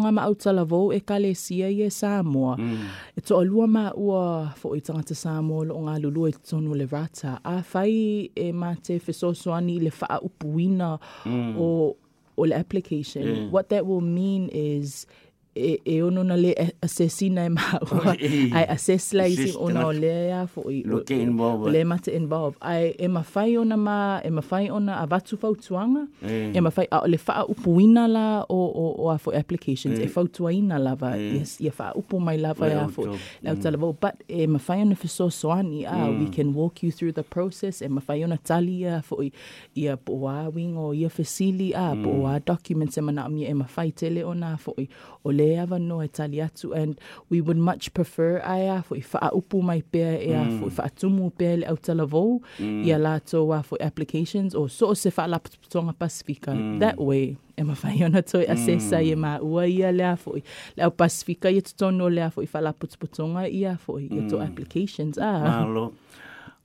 ma 0.00 0.24
au 0.24 0.90
e 0.90 1.00
kale 1.00 1.32
sia 1.36 1.68
i 1.68 1.82
e 1.86 1.90
Samoa. 1.90 2.56
Mm. 2.56 2.88
E 3.16 3.20
to 3.20 3.38
alua 3.38 3.68
ma 3.68 3.92
ua 3.94 4.52
fo 4.56 4.74
i 4.74 4.80
tangata 4.80 5.14
Samoa 5.14 5.66
lo 5.66 5.78
ngā 5.86 6.00
lulu 6.02 6.26
e 6.26 6.32
tonu 6.32 6.74
le 6.74 6.88
rata. 6.90 7.38
A 7.44 7.62
whai 7.72 8.32
e 8.34 8.50
ma 8.50 8.74
te 8.74 8.98
whesosoani 8.98 9.78
le 9.80 9.92
wha 10.00 10.18
upuina 10.26 10.98
mm. 11.24 11.54
o, 11.56 11.96
o 12.36 12.42
le 12.42 12.56
application. 12.56 13.22
Yeah. 13.22 13.48
What 13.50 13.68
that 13.68 13.86
will 13.86 14.00
mean 14.00 14.48
is 14.48 15.06
e, 15.54 15.80
e 15.84 16.02
ono 16.02 16.22
na 16.22 16.36
le 16.36 16.54
assessina 16.82 17.44
e 17.44 17.48
maua. 17.48 18.14
Ai 18.54 18.64
assess 18.68 19.12
la 19.12 19.26
isi 19.26 19.52
ona 19.58 19.86
o 19.86 19.92
lea 19.92 20.46
fo 20.46 20.70
i 20.70 20.82
Look 20.86 21.10
involved. 21.10 21.72
le 21.72 21.84
mate 21.84 22.10
involve 22.14 22.56
ai 22.60 22.94
e 22.98 23.08
mawhai 23.08 23.56
ona 23.58 23.76
ma 23.76 24.20
e 24.24 24.30
mawhai 24.30 24.70
ona 24.70 25.00
a 25.02 25.06
watu 25.10 25.36
fautuanga 25.36 26.06
Eh. 26.22 26.52
e 26.54 26.60
mawhai 26.60 26.86
a 26.90 27.06
le 27.08 27.18
wha 27.26 27.44
upuina 27.48 28.06
la 28.08 28.44
o, 28.48 28.54
o, 28.54 28.94
o 29.04 29.10
a 29.10 29.18
fo 29.18 29.30
applications. 29.32 29.98
E 29.98 30.06
fautuaina 30.06 30.78
lava 30.78 31.16
Eh. 31.18 31.34
yes, 31.38 31.60
ia 31.60 31.72
wha 31.78 31.94
upu 31.94 32.20
mai 32.20 32.38
lava 32.38 32.68
e 32.68 32.72
a 32.74 32.88
fo. 32.88 33.16
lau 33.42 33.56
tala 33.56 33.76
vau 33.76 33.92
but 34.00 34.14
e 34.28 34.46
mawhai 34.46 34.82
ona 34.82 34.94
fiso 34.94 35.30
soani 35.30 35.84
a 35.86 36.10
we 36.10 36.26
Mm. 36.26 36.32
can 36.32 36.54
walk 36.54 36.82
you 36.82 36.90
through 36.92 37.12
the 37.14 37.22
process. 37.22 37.82
E 37.82 37.88
mawhai 37.88 38.24
ona 38.24 38.36
tali 38.38 38.84
a 38.86 39.02
fo 39.02 39.22
i 39.22 39.32
ia 39.74 39.96
po 39.96 40.28
a 40.28 40.48
wing 40.48 40.76
o 40.78 40.92
ia 40.94 41.08
fasili 41.08 41.74
a 41.74 41.94
Mm. 41.94 42.04
po 42.04 42.26
a 42.26 42.38
documents 42.40 42.96
e 42.98 43.00
mana 43.00 43.28
mi 43.28 43.44
e 43.44 43.54
mawhai 43.54 43.92
tele 43.92 44.22
ona 44.24 44.56
fo 44.56 44.74
i 44.78 44.88
o 45.24 45.32
le 45.40 45.48
ava 45.64 45.78
no 45.78 46.00
e 46.04 46.08
tali 46.20 46.44
atu 46.46 46.72
and 46.82 47.00
we 47.30 47.40
would 47.40 47.60
much 47.70 47.92
prefer 47.98 48.30
a 48.44 48.82
fo 48.82 48.94
i 48.94 49.04
wha 49.12 49.62
mai 49.62 49.82
pea 49.92 50.12
e 50.20 50.32
mm. 50.32 50.40
a 50.40 50.44
fo 50.58 50.66
i 50.68 51.12
wha 51.20 51.30
pea 51.38 51.56
le 51.56 51.66
au 51.72 52.06
vau 52.06 52.40
mm. 52.58 52.84
ia 52.84 52.96
a 52.96 53.62
fo 53.62 53.76
applications 53.80 54.54
o 54.54 54.68
so 54.68 54.88
o 54.88 54.94
se 54.94 55.10
wha 55.16 55.26
lapatonga 55.26 55.92
Pasifika. 55.92 56.52
Mm. 56.52 56.80
That 56.80 56.98
way 56.98 57.36
e 57.56 57.62
mawhai 57.62 58.04
ona 58.04 58.22
toi 58.22 58.44
assessa 58.48 59.02
i 59.02 59.12
e 59.12 59.14
ma 59.14 59.38
ua 59.40 59.66
ia 59.66 59.92
le 59.92 60.04
a 60.04 60.16
fo 60.16 60.36
i 60.36 60.42
le 60.76 60.84
au 60.84 60.90
Pasifika 60.90 61.50
i 61.50 61.60
te 61.60 61.74
tono 61.76 62.08
le 62.08 62.22
a 62.22 62.30
fo 62.30 62.42
i 62.42 62.48
wha 62.52 62.60
lapatonga 62.60 63.48
ia 63.48 63.76
fo 63.76 63.98
i 63.98 64.06
i 64.06 64.28
to 64.28 64.40
applications 64.40 65.18
ah. 65.18 65.36
a 65.36 65.64
Malo. 65.64 65.92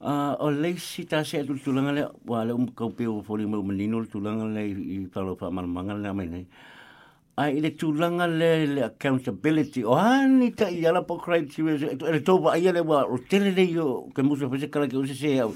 Uh, 0.05 0.11
ah, 0.11 0.35
o 0.39 0.51
leisi 0.51 1.05
ta 1.07 1.23
se 1.23 1.43
tu 1.47 1.55
tulanga 1.57 1.91
le 1.91 2.03
wa 2.27 2.43
le 2.43 2.53
um 2.53 2.67
kau 2.67 2.89
pe 2.89 3.07
o 3.07 3.21
fori 3.23 3.45
mo 3.45 3.61
menino 3.63 4.03
tulanga 4.05 4.45
le 4.45 4.63
i 4.69 5.07
palo 5.13 5.35
pa 5.35 5.49
malmanga 5.49 5.95
le 5.95 6.13
mai 6.13 6.27
nei. 6.27 6.45
Ai 7.37 7.59
le 7.59 7.71
tulanga 7.75 8.27
le 8.27 8.65
le 8.65 8.81
accountability 8.83 9.83
o 9.83 9.95
hani 9.95 10.53
ta 10.55 10.69
i 10.71 10.85
ala 10.87 11.01
po 11.01 11.17
criteria 11.17 11.91
le 12.13 12.19
toba 12.23 12.51
ai 12.53 12.71
le 12.71 12.79
wa 12.79 13.03
o 13.03 13.17
tele 13.17 13.51
le 13.51 13.65
yo 13.67 14.07
ke 14.15 14.23
musa 14.23 14.47
pe 14.47 14.57
se 14.59 14.69
kala 14.71 14.87
ke 14.87 14.95
o 14.95 15.03
se 15.05 15.39
au. 15.43 15.51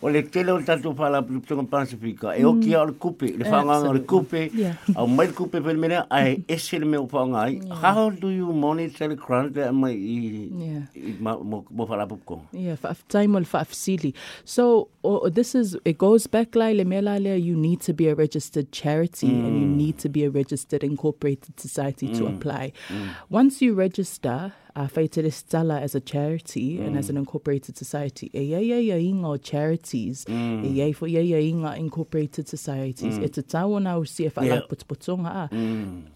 o 0.00 0.08
le 0.08 0.22
tele 0.22 0.52
o 0.52 0.60
tatu 0.62 0.94
pa 0.94 1.08
la 1.10 1.22
tonga 1.22 1.64
Pasifika 1.64 2.36
e 2.38 2.44
o 2.44 2.54
ki 2.60 2.76
o 2.76 2.84
mm. 2.84 2.86
le 2.86 2.94
kupe 3.02 3.26
le 3.38 3.50
whanga 3.50 3.80
o 3.88 3.92
le 3.92 4.00
kupe 4.06 4.52
au 4.94 5.06
mai 5.08 5.26
le 5.26 5.32
kupe 5.32 5.58
pe 5.64 5.74
mena 5.74 6.06
ai 6.08 6.44
ese 6.48 6.78
le 6.78 6.86
me 6.86 6.98
o 6.98 7.08
whanga 7.10 7.42
ai. 7.42 7.60
How 7.82 8.10
do 8.10 8.30
you 8.30 8.52
monitor 8.52 9.08
the 9.08 9.16
crowd 9.16 9.54
that 9.54 9.74
mai 9.74 9.90
i 9.90 10.50
Yeah. 10.54 10.86
i 10.94 11.16
ma 11.20 11.36
mo 11.36 11.64
whala 11.70 12.06
puko. 12.06 12.42
Yeah, 12.52 12.76
or 12.80 13.44
fa 13.44 13.64
facility. 13.64 14.14
So 14.44 14.88
or, 15.02 15.30
this 15.30 15.54
is 15.54 15.76
it 15.84 15.98
goes 15.98 16.28
back 16.28 16.54
like 16.54 16.76
le 16.76 16.84
mela 16.84 17.18
le 17.18 17.36
you 17.36 17.56
need 17.56 17.80
to 17.82 17.92
be 17.92 18.08
a 18.08 18.14
registered 18.14 18.70
charity 18.70 19.26
and 19.26 19.60
you 19.60 19.66
mm. 19.66 19.76
need 19.76 19.98
to 19.98 20.08
be 20.08 20.24
a 20.24 20.30
registered 20.30 20.84
incorporated 21.24 21.60
society 21.60 22.08
to 22.08 22.24
mm. 22.24 22.36
apply. 22.36 22.72
Mm. 22.88 23.08
Once 23.30 23.62
you 23.62 23.74
register 23.74 24.52
uh, 24.76 24.88
Stella 25.30 25.80
as 25.80 25.94
a 25.94 26.00
charity 26.00 26.80
and 26.80 26.98
as 26.98 27.06
mm. 27.06 27.10
an 27.10 27.16
incorporated 27.18 27.76
society. 27.76 28.30
Inga 28.34 29.38
charities. 29.38 30.24
Ia 30.28 30.92
fo 30.92 31.06
ia 31.06 31.20
ia 31.20 31.38
inga 31.38 31.76
incorporated 31.76 32.48
societies. 32.48 33.18
Te 33.30 33.42
tau 33.42 33.78
na 33.78 33.96
o 33.96 34.04
si 34.04 34.28
whala 34.28 34.44
Yeah. 34.44 34.60
putuputunga 34.68 35.30
a. 35.30 35.48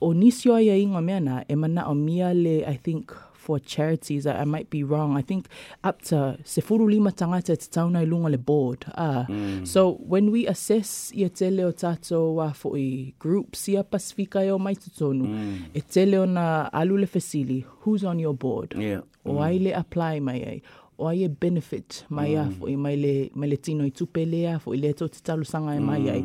O 0.00 0.12
nisi 0.12 0.50
o 0.50 0.58
ia 0.58 0.76
inga 0.76 1.00
mea 1.00 1.20
na, 1.20 1.44
e 1.48 1.54
mana 1.54 1.86
le, 2.34 2.64
I 2.66 2.76
think, 2.76 3.14
for 3.48 3.58
charities, 3.58 4.26
I, 4.26 4.42
I 4.42 4.44
might 4.44 4.68
be 4.68 4.84
wrong. 4.84 5.16
I 5.16 5.22
think 5.22 5.48
up 5.82 6.02
to 6.10 6.36
se 6.44 6.60
furu 6.60 6.86
lima 6.94 7.10
tangata 7.20 7.54
te 7.62 7.68
tauna 7.74 8.02
i 8.04 8.08
lunga 8.12 8.28
le 8.34 8.36
board. 8.50 8.84
Ah. 8.94 9.24
Mm. 9.26 9.66
So 9.66 9.80
when 10.12 10.30
we 10.34 10.46
assess 10.46 10.90
ia 11.14 11.30
tele 11.30 11.64
o 11.64 11.70
tato 11.72 12.18
wa 12.38 12.52
fo 12.52 12.74
i 12.76 13.14
groups 13.18 13.68
ia 13.72 13.82
Pasifika 13.84 14.44
e 14.44 14.50
o 14.50 14.58
mai 14.58 14.74
tutonu, 14.74 15.24
mm. 15.24 15.62
e 15.74 16.16
o 16.18 16.24
na 16.26 16.68
alu 16.72 16.98
le 16.98 17.06
fasili, 17.06 17.64
who's 17.80 18.04
on 18.04 18.18
your 18.18 18.34
board? 18.34 18.74
Yeah. 18.76 19.00
O 19.24 19.40
ai 19.40 19.58
mm. 19.58 19.64
le 19.64 19.72
apply 19.82 20.20
mai 20.20 20.40
ai. 20.50 20.62
O 20.98 21.06
ai 21.08 21.28
benefit 21.28 22.04
mai 22.10 22.34
a 22.36 22.50
fo 22.50 22.68
i 22.68 22.76
mai 22.76 22.96
le, 22.96 23.30
mai 23.34 23.48
le 23.48 23.56
tino 23.56 23.84
i 23.84 23.90
tupe 23.90 24.26
lea 24.26 24.58
fo 24.58 24.74
i 24.74 24.76
le 24.76 24.92
to 24.92 25.08
te 25.08 25.24
talusanga 25.24 25.74
e 25.74 25.80
mai 25.80 26.10
ai. 26.10 26.22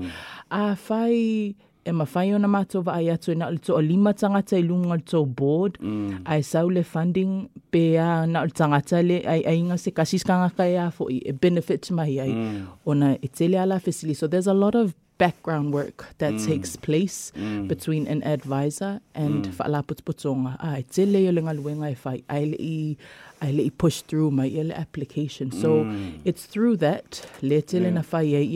A 0.52 0.72
ah, 0.72 0.76
fai 0.76 1.56
e 1.86 1.91
mawhai 1.91 2.34
ona 2.36 2.48
mātou 2.48 2.84
wa 2.88 2.96
ai 2.96 3.10
atu 3.13 3.34
e 3.34 3.36
na 3.36 3.50
le 3.52 3.60
o 3.69 3.82
lima 3.82 4.13
tangata 4.13 4.58
i 4.58 4.63
lunga 4.63 4.96
le 4.96 5.04
to 5.04 5.26
board, 5.26 5.78
mm. 5.82 6.24
ai 6.26 6.41
sau 6.41 6.69
le 6.69 6.84
funding 6.84 7.50
pe 7.72 7.84
a 8.00 8.26
na 8.26 8.46
le 8.48 8.56
tangata 8.56 9.02
le 9.04 9.22
ai, 9.28 9.43
ai 9.43 9.58
inga 9.60 9.78
se 9.78 9.91
kasiskanga 9.91 10.50
kai 10.58 10.76
a 10.80 10.89
fo 10.91 11.10
i 11.12 11.19
e 11.26 11.34
benefit 11.34 11.91
mai 11.91 12.19
ai. 12.19 12.32
Mm. 12.32 12.67
Ona 12.86 13.13
e 13.22 13.28
tele 13.28 13.60
ala 13.60 13.80
fasili. 13.80 14.15
So 14.15 14.28
there's 14.28 14.48
a 14.48 14.54
lot 14.54 14.76
of 14.76 14.93
background 15.17 15.73
work 15.73 16.06
that 16.17 16.34
takes 16.39 16.76
place 16.76 17.32
between 17.67 18.08
an 18.08 18.23
advisor 18.23 18.99
and 19.15 19.45
mm. 19.45 19.54
whaalaputuputonga. 19.54 20.58
Ah, 20.60 20.78
e 20.80 20.84
tele 20.84 21.28
o 21.28 21.32
le 21.32 21.41
ngaluenga 21.41 21.91
e 21.91 21.97
whai, 22.04 22.23
ai 22.30 22.45
le 22.45 22.58
i, 22.60 22.97
ai 23.41 23.52
le 23.52 23.63
i 23.63 23.69
push 23.69 24.02
through 24.02 24.32
i 24.43 24.71
application. 24.71 25.52
So 25.52 25.86
it's 26.26 26.45
through 26.45 26.78
that, 26.78 27.26
le 27.41 27.62
na 27.91 28.02
whai 28.12 28.23
e 28.23 28.47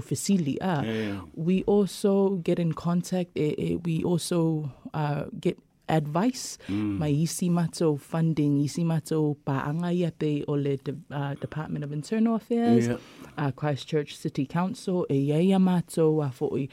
fasili. 0.00 0.56
Ah, 0.60 0.82
Yeah. 0.82 1.20
we 1.34 1.62
also 1.64 2.36
get 2.42 2.58
in 2.58 2.72
contact, 2.72 3.36
e, 3.36 3.54
e, 3.58 3.76
we 3.76 4.02
also 4.02 4.70
uh, 4.94 5.24
get 5.38 5.58
advice 5.90 6.58
mai 6.70 7.12
isi 7.24 7.50
mātou 7.50 7.98
funding, 8.00 8.60
isi 8.64 8.84
mātou 8.86 9.34
paanga 9.46 9.92
ia 9.94 10.10
pe 10.10 10.40
o 10.48 10.56
le 10.58 10.76
de, 10.84 10.94
uh, 11.10 11.34
Department 11.40 11.84
of 11.84 11.92
Internal 11.92 12.36
Affairs, 12.36 12.86
Yeah. 12.86 12.96
uh, 13.38 13.50
Christchurch 13.50 14.16
City 14.16 14.46
Council, 14.46 15.06
e 15.10 15.18
iei 15.30 15.52
a 15.54 15.58
mātou 15.58 16.22
a 16.24 16.30
fo 16.30 16.50
i 16.56 16.68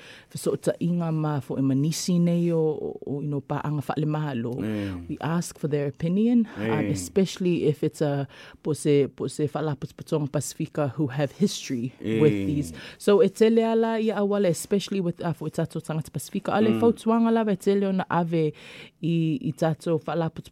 inga 0.79 1.11
ma 1.11 1.39
fo 1.41 1.57
i 1.57 1.61
manisi 1.61 2.17
nei 2.19 2.51
o, 2.51 2.59
o, 2.59 2.91
o 3.05 3.21
you 3.21 3.27
know, 3.27 3.41
paanga 3.41 3.83
mahalo. 4.05 4.53
Yeah. 4.61 4.95
We 5.09 5.17
ask 5.21 5.57
for 5.59 5.67
their 5.67 5.87
opinion, 5.87 6.47
um, 6.57 6.87
especially 6.91 7.65
if 7.65 7.83
it's 7.83 8.01
a 8.01 8.27
po 8.63 8.73
se, 8.73 9.07
po 9.07 9.27
se 9.27 9.47
whalapus 9.47 9.93
patonga 9.93 10.29
Pasifika 10.29 10.91
who 10.91 11.07
have 11.07 11.31
history 11.31 11.93
with 12.01 12.33
these. 12.47 12.73
So 12.97 13.21
e 13.21 13.29
tele 13.29 13.63
ala 13.63 13.99
ia 13.99 14.15
awale, 14.15 14.49
especially 14.49 15.01
with 15.01 15.19
a 15.21 15.33
fo 15.33 15.47
i 15.47 15.49
tato 15.49 15.79
tangata 15.79 16.11
Pasifika. 16.11 16.53
Ale 16.53 16.69
mm. 16.69 16.79
fautuanga 16.81 17.31
lawa 17.31 17.53
e 17.53 17.55
tele 17.55 17.87
ona 17.87 18.05
ave 18.09 18.53
i, 19.01 19.06
i 19.07 19.53
tato 19.55 19.97
whalapus 19.97 20.43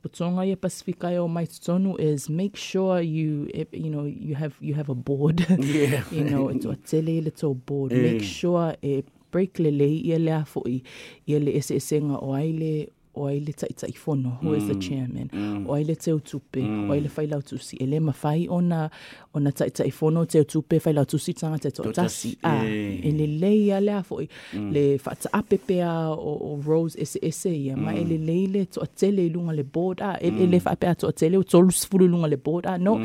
ia 0.45 0.55
Pasifika 0.55 1.11
e 1.11 1.17
o 1.19 1.27
mai 1.27 1.45
tutonu 1.47 1.99
is 1.99 2.29
make 2.29 2.55
sure 2.55 3.01
you, 3.01 3.49
you 3.71 3.89
know, 3.89 4.05
you 4.05 4.35
have, 4.35 4.55
you 4.61 4.73
have 4.73 4.89
a 4.89 4.95
board. 4.95 5.45
Yeah. 5.75 6.03
you 6.11 6.23
know, 6.23 6.49
it's 6.49 6.65
a 6.65 6.75
tele 6.75 7.21
le 7.21 7.31
tō 7.31 7.53
board. 7.65 7.91
Eh. 7.91 8.01
Make 8.01 8.23
sure 8.23 8.75
e 8.81 9.03
break 9.31 9.59
le 9.59 9.71
lei 9.71 10.01
ia 10.05 10.19
lea 10.19 10.43
fo'i, 10.45 10.81
ia 11.27 11.39
le 11.39 11.51
ese 11.57 11.75
esenga 11.75 12.21
o 12.21 12.33
ai 12.33 12.51
le 12.51 12.87
o 13.15 13.25
ai 13.27 13.39
le 13.39 13.53
tai 13.53 13.69
tai 13.75 13.91
fono, 13.91 14.37
who 14.41 14.53
is 14.53 14.67
the 14.67 14.73
mm. 14.73 14.81
chairman, 14.81 15.29
mm. 15.31 15.67
o 15.67 15.73
ai 15.73 15.83
mm. 15.83 15.87
le 15.87 15.95
teo 15.95 16.19
tupe, 16.19 16.61
o 16.61 16.91
ai 16.91 16.99
le 16.99 17.09
whailau 17.15 17.41
tusi, 17.41 17.77
e 17.79 17.85
le 17.85 17.99
mawhai 17.99 18.47
ona, 18.49 18.89
ona 19.33 19.51
tai 19.51 19.69
tai 19.69 19.89
fono 19.91 20.25
teo 20.25 20.43
tupe, 20.43 20.79
whailau 20.83 21.05
tusi 21.05 21.33
tanga 21.33 21.57
te 21.59 21.69
tō 21.69 21.85
Tō 21.85 21.87
tota 21.89 22.03
tasi, 22.03 22.35
tasi, 22.35 22.39
a, 22.43 22.65
eh. 22.65 23.07
e 23.07 23.11
le 23.15 23.27
lei 23.39 23.71
a 23.71 23.79
lea 23.79 24.01
fo'i, 24.03 24.27
le 24.53 24.85
whaata 25.05 25.31
ape 25.33 25.57
pea 25.67 25.91
o, 26.11 26.35
o 26.49 26.51
Rose 26.65 26.95
ese 26.99 27.51
ia, 27.51 27.77
ma 27.77 27.93
e 27.95 28.03
le 28.03 28.17
lei 28.17 28.47
le 28.51 28.65
tō 28.65 28.87
tele 28.95 29.25
i 29.25 29.31
lunga 29.31 29.55
le 29.55 29.63
board, 29.63 30.01
a, 30.01 30.15
e, 30.19 30.29
e 30.29 30.47
le 30.51 30.59
wha 30.59 30.75
apea 30.75 30.95
tō 30.99 31.13
tele 31.15 31.39
o 31.39 31.43
tōlu 31.43 31.71
sifuru 31.71 32.09
lunga 32.11 32.27
le 32.31 32.37
board, 32.37 32.67
a, 32.67 32.77
no, 32.77 32.97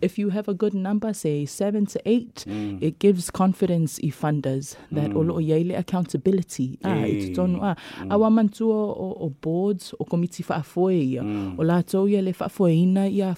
if 0.00 0.18
you 0.18 0.30
have 0.30 0.48
a 0.48 0.54
good 0.54 0.74
number, 0.74 1.12
say 1.12 1.44
seven 1.44 1.84
to 1.86 2.00
eight, 2.06 2.44
it 2.48 2.98
gives 2.98 3.30
confidence 3.30 3.98
i 4.02 4.08
funders 4.08 4.76
that 4.92 5.12
o 5.14 5.20
loo 5.20 5.40
iei 5.44 5.64
le 5.68 5.76
accountability, 5.76 6.78
a, 6.84 6.96
i 7.04 7.12
te 7.20 7.30
eh. 7.30 7.34
tonu, 7.36 7.60
a, 7.62 7.76
a 8.08 8.18
wamantua 8.18 8.80
o, 8.96 9.12
o 9.26 9.28
board 9.42 9.57
boards 9.58 9.94
o 9.98 10.04
komiti 10.04 10.44
whaafoe 10.48 10.98
ia. 11.02 11.22
Mm. 11.22 11.58
O 11.58 12.08
ia 12.08 12.22
le 12.22 12.34
ia 13.10 13.34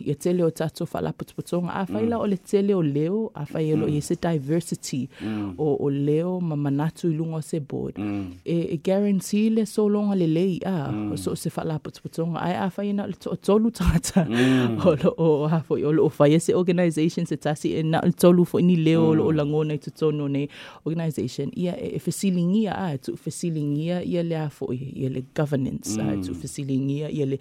ia 0.00 0.14
tele 0.14 0.44
o 0.44 0.50
tātou 0.50 0.86
whalaputuputonga. 0.86 1.72
A 1.72 1.84
whaila 1.88 2.16
mm. 2.16 2.22
o 2.22 2.26
le 2.26 2.36
tele 2.36 2.74
o 2.74 2.82
leo, 2.82 3.32
mm. 3.34 4.00
se 4.00 4.14
diversity 4.14 5.08
mm. 5.20 5.54
o, 5.58 5.76
o 5.80 5.90
leo 5.90 6.40
ma 6.40 6.56
manatu 6.56 7.10
i 7.10 7.42
se 7.42 7.60
board. 7.60 7.98
Mm. 7.98 8.32
E, 8.44 8.74
e 8.74 8.76
guarantee 8.76 9.50
le 9.50 9.66
so 9.66 9.88
longa 9.88 10.14
le 10.14 10.26
lei 10.26 10.60
a, 10.64 10.90
mm. 10.92 11.12
o 11.12 11.16
so 11.16 11.34
se 11.34 11.50
whalaputuputonga. 11.50 12.40
Ai 12.40 12.54
a 12.54 12.70
whaina 12.76 13.06
le 13.06 13.14
to, 13.14 13.36
tolu 13.36 13.70
tangata 13.70 14.24
mm. 14.24 14.78
o 14.86 14.94
lo 14.94 15.14
o 15.18 15.48
hafo 15.48 15.74
o 15.74 15.92
lo 15.92 16.06
o 16.06 16.12
whaia 16.18 16.40
se 16.40 16.54
organisation 16.54 17.26
se 17.26 17.36
tasi 17.36 17.74
e 17.78 17.82
na 17.82 18.00
le 18.04 18.12
tolu 18.12 18.46
ini 18.58 18.76
leo 18.76 19.14
mm. 19.14 19.20
o 19.20 19.32
langona 19.32 19.74
i 19.74 19.80
nei 20.28 20.48
organisation. 20.84 21.50
Ia 21.56 21.76
e, 21.76 21.96
e 21.96 21.98
fesilingia 21.98 22.74
a, 22.76 22.98
tu 22.98 23.16
fesilingia 23.16 24.02
ia 24.02 24.22
le 24.22 24.36
a 24.36 24.48
fo 24.50 24.72
ia 24.72 25.08
le 25.08 25.24
governance 25.34 25.63
mm. 25.70 26.00
a, 26.00 26.22
tu 26.24 26.34
fesilingia 26.34 27.10
ia 27.10 27.38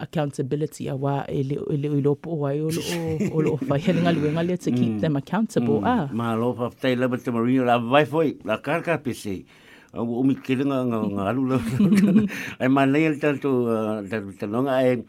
accountability 0.00 0.88
a 0.88 0.96
wa 0.96 1.24
e 1.28 1.42
le 1.44 1.56
e 1.70 1.76
le 1.76 1.88
i 1.98 2.00
lo 2.00 2.14
po 2.14 2.34
ai 2.48 2.60
o 2.60 2.70
lo 2.72 2.82
o 3.36 3.38
lo 3.40 3.52
nga 3.60 4.12
le 4.12 4.30
nga 4.32 4.56
to 4.56 4.70
keep 4.72 4.96
mm. 4.96 5.00
them 5.00 5.16
accountable 5.16 5.80
mm. 5.80 5.86
ah 5.86 6.08
ma 6.12 6.34
lo 6.34 6.52
fa 6.56 6.70
tai 6.80 6.96
la 6.96 7.06
te 7.08 7.30
marino 7.30 7.64
la 7.64 7.78
vai 7.78 8.04
foi 8.04 8.38
la 8.44 8.56
carca 8.58 8.98
pc 8.98 9.44
o 9.92 10.22
mi 10.22 10.34
kele 10.34 10.64
nga 10.64 10.86
nga 10.86 10.98
nga 11.02 11.22
alu 11.30 11.42
lo 11.50 11.56
ai 12.60 12.68
ma 12.68 12.86
nei 12.86 13.04
el 13.10 13.18
tanto 13.18 13.66
tanto 14.08 14.46
no 14.46 14.62
nga 14.66 14.80
e 14.86 15.04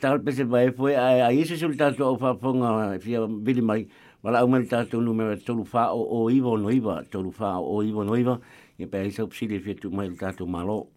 tal 0.00 0.20
pc 0.20 0.44
vai 0.44 0.68
foi 0.74 0.94
ai 0.98 1.20
ai 1.22 1.40
ese 1.40 1.54
resultado 1.54 2.04
o 2.12 2.16
fa 2.18 2.34
ponga 2.34 2.98
fia 3.00 3.24
bili 3.26 3.62
mai 3.62 3.86
wala 4.22 4.42
o 4.44 4.48
mel 4.50 4.66
tanto 4.66 5.00
numero 5.00 5.38
tolu 5.38 5.64
fa 5.64 5.94
o 5.94 6.02
o 6.02 6.18
ivo 6.30 6.58
no 6.58 6.68
iva 6.70 7.06
tolu 7.10 7.30
fa 7.30 7.62
o 7.62 7.82
ivo 7.82 8.02
no 8.02 8.18
iva 8.18 8.34
e 8.76 8.84
pe 8.90 8.98
ai 8.98 9.10
so 9.14 9.30
psili 9.30 9.62
fia 9.62 9.78
tu 9.78 9.88
mai 9.94 10.10
tanto 10.18 10.44
malo 10.46 10.90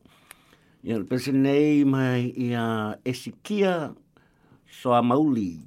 Ia 0.80 0.96
le 0.96 1.04
pese 1.04 1.34
nei 1.36 1.84
mai 1.84 2.32
ia 2.39 2.96
esikia 3.04 3.92
soa 4.72 5.02
mauli. 5.04 5.60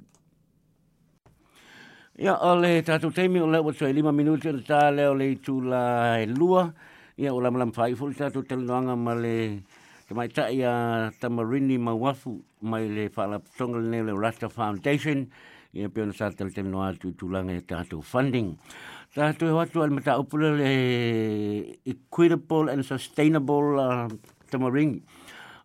Ia 2.17 2.33
o 2.41 2.55
le 2.57 2.81
tatu 2.81 3.11
teimi 3.13 3.37
o 3.39 3.71
tue 3.71 3.93
lima 3.93 4.11
minuti 4.11 4.49
o 4.49 4.57
ta 4.65 4.89
leo 4.89 5.13
le 5.13 5.35
tu 5.37 5.61
la 5.61 6.17
e 6.17 6.25
lua. 6.25 6.73
Ia 7.17 7.29
o 7.29 7.37
lam 7.37 7.57
lam 7.61 7.71
fai 7.71 7.93
ful 7.93 8.15
tatu 8.17 8.41
telnoanga 8.41 8.95
ma 8.97 9.13
le 9.13 9.61
te 10.07 10.15
mai 10.17 10.29
ta 10.33 10.49
ia 10.49 11.11
tamarini 11.21 11.77
ma 11.77 11.93
wafu 11.93 12.41
mai 12.61 12.89
le 12.89 13.09
whala 13.15 13.37
le 13.69 14.01
le 14.01 14.13
Rasta 14.17 14.49
Foundation. 14.49 15.29
Ia 15.73 15.89
pio 15.89 16.05
na 16.05 16.13
sa 16.13 16.31
tel 16.31 16.49
telnoa 16.49 16.97
tu 16.97 17.13
tulanga 17.13 17.53
e 17.53 17.61
tatu 17.61 18.01
funding. 18.01 18.57
Tatu 19.13 19.45
e 19.45 19.53
watu 19.53 19.83
al 19.83 19.91
mata 19.91 20.17
upula 20.17 20.57
le 20.57 21.77
equitable 21.85 22.69
and 22.69 22.83
sustainable 22.83 23.77
uh, 23.79 24.09
tamaringi. 24.53 25.01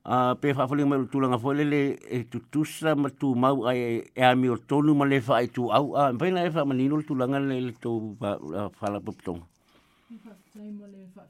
Uh, 0.08 0.32
pe 0.40 0.52
whawhali 0.56 0.88
mai 0.88 0.98
utu 1.04 1.20
langa 1.20 1.36
fwele 1.36 2.00
e 2.00 2.24
tu 2.32 2.40
tusa 2.52 2.96
ma 2.96 3.10
tu 3.12 3.34
mau 3.36 3.66
ai 3.68 4.08
e 4.16 4.22
ami 4.24 4.48
o 4.48 4.56
tonu 4.56 4.94
ma 4.96 5.04
le 5.04 5.20
wha 5.26 5.36
ai 5.44 5.48
tu 5.52 5.68
au 5.68 5.92
Uh, 5.92 6.08
Mpaina 6.16 6.46
e 6.48 6.50
wha 6.54 6.64
manino 6.64 6.96
utu 6.96 7.12
langa 7.14 7.36
le 7.38 7.60
le 7.60 7.72
tu 7.82 8.16
whala 8.20 8.98
uh, 8.98 9.04
paputonga. 9.04 9.44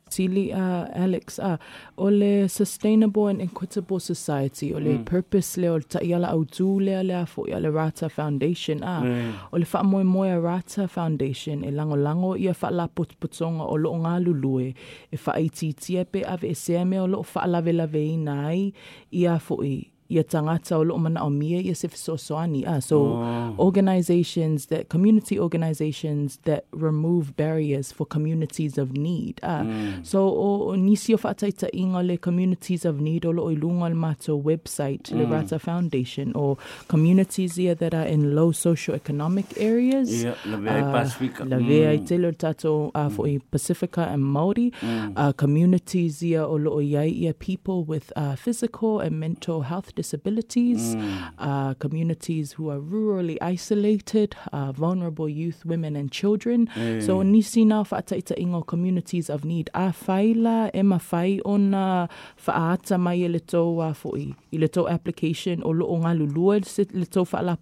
Sili 0.08 0.52
uh, 0.52 0.86
Alex 0.94 1.38
uh, 1.38 1.56
o 1.96 2.08
le 2.10 2.48
sustainable 2.48 3.26
and 3.26 3.42
equitable 3.42 3.98
society 3.98 4.72
o 4.72 4.78
le 4.78 4.98
mm. 4.98 5.04
purpose 5.04 5.56
le 5.56 5.68
o 5.68 5.80
ta 5.80 5.98
iala 5.98 6.30
au 6.30 6.44
tu 6.44 6.78
le 6.80 7.02
le 7.02 7.24
fo 7.26 7.44
le 7.44 7.70
Rata 7.70 8.08
Foundation 8.08 8.82
a 8.82 9.00
uh, 9.00 9.04
mm. 9.04 9.32
o 9.52 9.58
le 9.58 9.64
fa 9.64 9.82
moe 9.82 10.04
moe 10.04 10.38
Rata 10.40 10.86
Foundation 10.86 11.64
e 11.64 11.70
lango 11.70 11.96
lango 11.96 12.36
ia 12.36 12.54
fa 12.54 12.70
la 12.70 12.86
put 12.86 13.18
putonga 13.20 13.66
o 13.66 13.76
lo 13.76 13.92
ngā 13.98 14.14
lulue 14.22 14.72
e 15.10 15.16
fa 15.16 15.34
i 15.38 15.50
titia 15.50 16.04
pe 16.04 16.22
ave 16.24 16.50
e 16.50 16.54
se 16.54 16.84
me 16.84 17.00
o 17.00 17.06
lo 17.06 17.22
fa 17.22 17.46
lave 17.46 17.72
lave 17.72 18.02
i 18.06 18.16
nai 18.16 18.72
ia 19.10 19.38
fo 19.38 19.62
i 19.64 19.90
ia 20.10 20.24
tangata 20.24 20.76
o 20.78 20.82
loo 20.82 20.98
mana 20.98 21.24
o 21.24 21.30
mia 21.30 21.60
ia 21.60 21.74
se 21.74 21.88
fesoasoani. 21.88 22.64
Ah, 22.66 22.80
so 22.80 22.96
oh. 22.98 23.54
organizations 23.58 24.66
that, 24.66 24.88
community 24.88 25.38
organizations 25.38 26.38
that 26.44 26.64
remove 26.72 27.36
barriers 27.36 27.92
for 27.92 28.06
communities 28.06 28.78
of 28.78 28.92
need. 28.92 29.40
Ah, 29.42 29.62
mm. 29.62 30.06
So 30.06 30.28
o, 30.28 30.70
o 30.70 30.76
nisi 30.76 31.14
o 31.14 32.00
le 32.00 32.16
communities 32.16 32.84
of 32.84 33.00
need 33.00 33.26
o 33.26 33.30
loo 33.30 33.50
i 33.50 33.54
le 33.54 33.94
mato 33.94 34.36
website, 34.36 35.10
mm. 35.10 35.18
le 35.18 35.26
Rata 35.26 35.58
Foundation, 35.58 36.32
or 36.34 36.56
communities 36.88 37.58
ia 37.58 37.74
that 37.74 37.94
are 37.94 38.06
in 38.06 38.34
low 38.34 38.52
socio-economic 38.52 39.60
areas. 39.60 40.22
Yeah, 40.22 40.34
la 40.46 40.56
vea 40.56 40.82
uh, 40.82 40.92
Pacifica. 40.92 41.44
La 41.44 41.58
vea 41.58 41.88
mm. 41.88 41.94
i 41.94 41.98
telo 41.98 42.32
tato 42.32 42.90
uh, 42.94 43.08
for 43.10 43.26
mm. 43.26 43.40
Pacifica 43.50 44.08
and 44.08 44.22
Māori. 44.22 44.72
Mm. 44.80 45.12
Uh, 45.16 45.32
communities 45.32 46.22
ia 46.22 46.46
o 46.46 46.54
loo 46.56 46.80
iai 46.80 47.12
ia 47.24 47.34
people 47.34 47.84
with 47.84 48.12
uh, 48.16 48.36
physical 48.36 49.00
and 49.00 49.20
mental 49.20 49.62
health 49.62 49.94
disabilities, 50.00 50.94
mm. 50.94 51.32
uh, 51.38 51.74
communities 51.84 52.52
who 52.56 52.70
are 52.70 52.80
rurally 52.94 53.36
isolated, 53.54 54.36
uh, 54.52 54.70
vulnerable 54.72 55.28
youth, 55.28 55.64
women, 55.72 55.96
and 56.00 56.12
children. 56.20 56.68
Mm. 56.76 57.02
So 57.06 57.22
nisi 57.32 57.64
na 57.66 57.82
whaataita 57.90 58.34
ingo 58.44 58.60
communities 58.72 59.28
of 59.34 59.44
need. 59.44 59.70
A 59.74 59.88
whaila 60.04 60.70
e 60.74 60.82
ma 60.82 60.98
whai 61.10 61.40
o 61.44 61.56
na 61.56 62.06
whaata 62.46 62.98
mai 63.06 63.16
e 63.26 63.28
le 63.28 63.40
tō 63.40 63.62
uh, 63.88 63.92
fōi, 64.02 64.26
i 64.52 64.58
le 64.62 64.68
tō 64.68 64.86
application 64.90 65.62
o 65.64 65.74
loo 65.80 65.98
ngā 66.04 66.14
lulua, 66.20 66.60
le 67.02 67.06
tō 67.16 67.26
whaala 67.32 67.56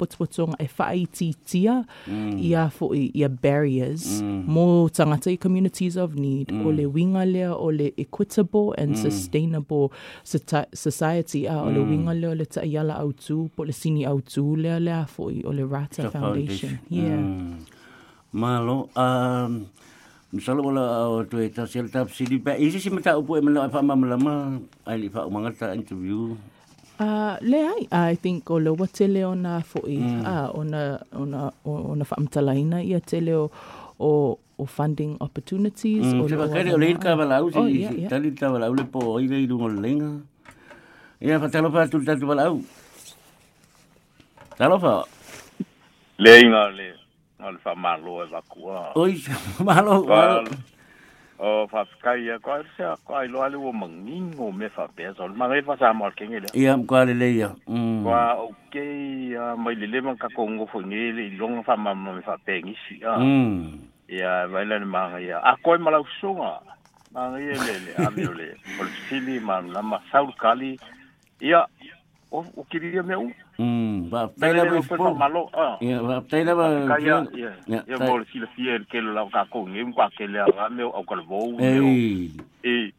e 0.66 0.68
whaai 0.76 1.06
tia 1.46 1.76
mm. 2.06 2.36
i 2.48 2.52
a 2.54 2.66
fōi, 2.78 3.02
i 3.14 3.24
a 3.24 3.28
barriers, 3.46 4.04
mm. 4.20 4.44
mō 4.56 4.66
tangata 4.98 5.32
i 5.32 5.36
communities 5.46 5.96
of 5.96 6.14
need, 6.14 6.48
mm. 6.48 6.66
o 6.66 6.70
le 6.70 6.86
winga 6.98 7.24
lea, 7.32 7.48
o 7.54 7.70
le 7.70 7.90
equitable 7.96 8.74
and 8.78 8.94
mm. 8.94 9.02
sustainable 9.02 9.92
society, 10.24 11.46
a 11.46 11.56
o 11.62 11.70
le 11.70 11.80
mm. 11.80 11.90
winga 11.90 12.14
lea 12.20 12.25
o 12.26 12.34
le 12.34 12.46
ta 12.46 12.64
iala 12.64 13.00
au 13.02 13.12
tu, 13.12 13.48
po 13.54 13.64
le 13.64 13.72
sini 13.72 14.06
au 14.06 14.20
tu, 14.20 14.56
lea 14.56 14.80
lea 14.80 15.06
foi 15.06 15.42
o 15.44 15.52
le 15.52 15.64
Rata 15.64 16.10
Foundation. 16.10 16.78
Yeah. 16.90 17.18
Mm. 17.18 17.58
Malo, 18.32 18.88
um, 18.96 19.66
Misalo 20.32 20.60
wala 20.66 21.08
o 21.08 21.24
tu 21.24 21.38
e 21.38 21.48
tasel 21.48 21.88
tap 21.88 22.10
sili 22.10 22.42
pa 22.42 22.58
isi 22.58 22.82
si 22.82 22.90
mata 22.90 23.16
upu 23.16 23.38
e 23.38 23.40
mala 23.40 23.70
fa 23.70 23.80
mamalama 23.80 24.58
ai 24.84 24.98
li 24.98 25.08
umangata 25.08 25.74
interview 25.74 26.36
Uh, 26.96 27.36
le 27.44 27.60
ai, 27.60 27.84
I 27.92 28.16
think 28.16 28.48
o 28.48 28.56
le 28.56 28.72
wa 28.72 28.86
tele 28.88 29.20
o 29.24 29.34
na 29.34 29.60
foi, 29.60 30.00
mm. 30.00 30.24
ah, 30.24 30.48
o 30.48 30.64
na, 30.64 30.96
o 31.12 31.28
na, 31.28 31.52
o 31.68 31.92
na 31.92 32.04
whaamtalaina 32.08 32.80
ia 32.80 33.00
tele 33.04 33.36
o, 33.36 33.50
o, 34.00 34.38
o 34.56 34.64
funding 34.64 35.20
opportunities. 35.20 36.06
Mm, 36.08 36.24
o 36.24 36.28
se 36.28 36.36
wakare 36.40 36.72
o 36.72 36.78
le 36.80 36.96
au, 36.96 37.50
si, 37.52 37.58
oh, 37.58 37.66
yeah, 37.68 37.92
yeah. 37.92 38.08
tali 38.08 38.32
ta 38.32 38.48
le 38.48 38.84
po 38.88 39.12
o 39.12 39.20
ina 39.20 39.36
i 39.36 39.46
rungo 39.46 39.68
lenga. 39.68 40.24
Ia 41.20 41.40
fa 41.40 41.48
talo 41.48 41.70
fa 41.70 41.88
tu 41.88 42.04
tatu 42.04 42.28
wala 42.28 42.52
au. 42.52 42.60
Talo 44.58 44.78
fa. 44.78 45.04
Le 46.18 46.40
inga 46.40 46.70
le. 46.70 46.92
Al 47.40 47.56
fa 47.64 47.74
malo 47.74 48.24
e 48.24 48.26
vakua. 48.28 48.92
Oi, 48.96 49.20
malo, 49.60 50.04
malo. 50.04 50.44
O 51.38 51.66
fa 51.68 51.84
skai 51.84 52.28
e 52.32 52.38
kwa 52.40 52.64
se 52.76 52.84
kwa 53.04 53.24
i 53.24 53.28
lo 53.28 53.42
ale 53.44 53.56
o 53.56 53.72
mangingo 53.72 54.48
me 54.52 54.68
fa 54.72 54.88
pe 54.88 55.12
so 55.16 55.28
ma 55.28 55.48
ngai 55.48 55.60
fa 55.68 55.76
sa 55.76 55.92
mal 55.92 56.12
kenge 56.16 56.40
le. 56.40 56.48
Ia 56.56 56.76
kwa 56.80 57.04
le 57.04 57.12
le 57.12 57.28
ia. 57.32 57.50
Mm. 57.68 58.04
Kwa 58.04 58.40
okay 58.40 59.36
mai 59.60 59.76
le 59.76 59.86
le 59.86 60.00
man 60.00 60.16
ka 60.16 60.28
kongo 60.32 60.64
fo 60.66 60.80
ni 60.80 61.12
le 61.12 61.36
long 61.36 61.60
fa 61.62 61.76
ma 61.76 61.92
me 61.92 62.22
fa 62.24 62.40
pe 62.40 62.62
ngi 62.64 62.76
si. 62.88 63.00
Mm. 63.04 63.76
Ia 64.08 64.48
vai 64.48 64.64
le 64.64 64.80
ma 64.88 65.12
ngai 65.12 65.32
a 65.36 65.52
ko 65.60 65.76
ma 65.76 65.90
la 65.92 66.00
sunga. 66.20 66.56
Ma 67.12 67.28
ngai 67.28 67.52
le 67.52 67.74
le 67.84 67.92
a 68.00 68.08
me 68.08 68.24
le. 68.32 68.56
Pol 68.78 68.88
sili 69.08 69.36
ma 69.38 69.60
na 69.60 69.82
ma 69.82 70.00
saul 70.10 70.32
kali 70.40 70.80
ia 71.40 71.66
o 72.32 72.44
o 72.56 72.64
kiriria 72.64 73.02
meu 73.02 73.30
mm 73.58 74.10
ba 74.10 74.28
taila 74.40 74.64
ba 74.64 74.82
fo 74.82 75.14
malo 75.14 75.48
ah. 75.54 75.78
Ia 75.80 76.02
ba 76.02 76.20
taila 76.28 76.54
ba 76.54 76.66
ia 76.98 77.22
ia 77.34 77.52
ia 77.86 77.98
bol 77.98 78.24
sila 78.32 78.46
fiel 78.56 78.84
ke 78.90 79.00
la 79.00 79.24
ka 79.32 79.46
ko 79.50 79.66
ngim 79.66 79.92
kwa 79.92 80.10
ke 80.10 80.26
le 80.26 80.40
a 80.42 80.68
meu 80.68 80.90
au 80.90 81.04
kalvo 81.04 81.52
meu 81.56 81.86
e 82.64 82.92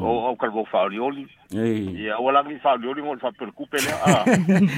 o 0.00 0.10
au 0.28 0.36
kalvo 0.36 0.64
faurioli 0.64 1.26
Ei. 1.54 2.06
Ia 2.06 2.18
wala 2.18 2.42
mi 2.42 2.58
fa 2.58 2.76
dori 2.76 3.02
mo 3.02 3.14
fa 3.22 3.30
per 3.30 3.52
cupe 3.54 3.78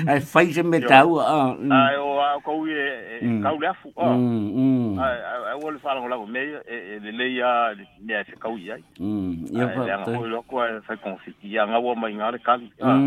Ai 0.06 0.20
fai 0.20 0.52
se 0.52 0.62
metau. 0.62 1.16
a 1.18 1.56
Ai 1.56 1.96
o 1.96 2.20
a 2.20 2.36
ko 2.44 2.66
i 2.68 3.40
ka 3.42 3.50
afu. 3.70 3.88
Ah. 3.96 4.12
Mm. 4.12 4.98
Ai 5.00 5.56
wala 5.56 5.78
fa 5.78 5.94
la 5.94 6.16
me 6.26 6.60
e 6.68 6.98
le 7.00 7.12
le 7.12 7.26
ia 7.32 7.72
ne 8.04 8.24
se 8.28 8.36
ka 8.36 8.48
ai. 8.48 8.82
Mm. 9.00 9.48
Ia 9.48 9.68
fa. 9.72 9.86
Ia 9.86 9.96
ko 10.04 10.26
lo 10.26 10.42
ko 10.42 10.60
fa 10.84 10.96
kon 10.96 11.16
ia 11.42 11.64
nga 11.64 11.78
wa 11.80 11.94
mai 11.94 12.14
nga 12.14 12.30
le 12.32 12.38
kan. 12.38 12.60
Ah. 12.82 13.00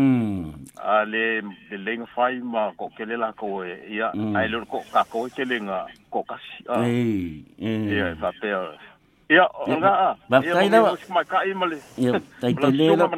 A 0.82 1.04
le 1.04 1.42
le 1.70 2.06
fai 2.14 2.40
ma 2.42 2.72
ko 2.76 2.90
ke 2.98 3.06
ko 3.38 3.62
e 3.62 3.78
ia 3.94 4.10
ai 4.34 4.48
lo 4.48 4.64
ko 4.66 4.82
ka 4.92 5.04
ko 5.04 5.28
ke 5.30 5.44
le 5.46 5.60
nga 5.62 5.86
ko 6.10 6.24
ka. 6.26 6.36
Ei. 6.82 7.44
Ia 7.58 8.16
fa 8.18 8.32
per. 8.40 8.91
Ia, 9.32 9.46
nga 9.80 9.92
a. 10.08 10.10
Ba 10.28 10.42
tai 10.44 10.68
la. 10.68 10.78
Ma 11.08 11.24
ka 11.24 11.40
i 11.48 11.54
male. 11.56 11.78
Ia, 11.96 12.20
tai 12.40 12.52
te 12.54 12.68
le 12.78 12.86
la. 13.00 13.08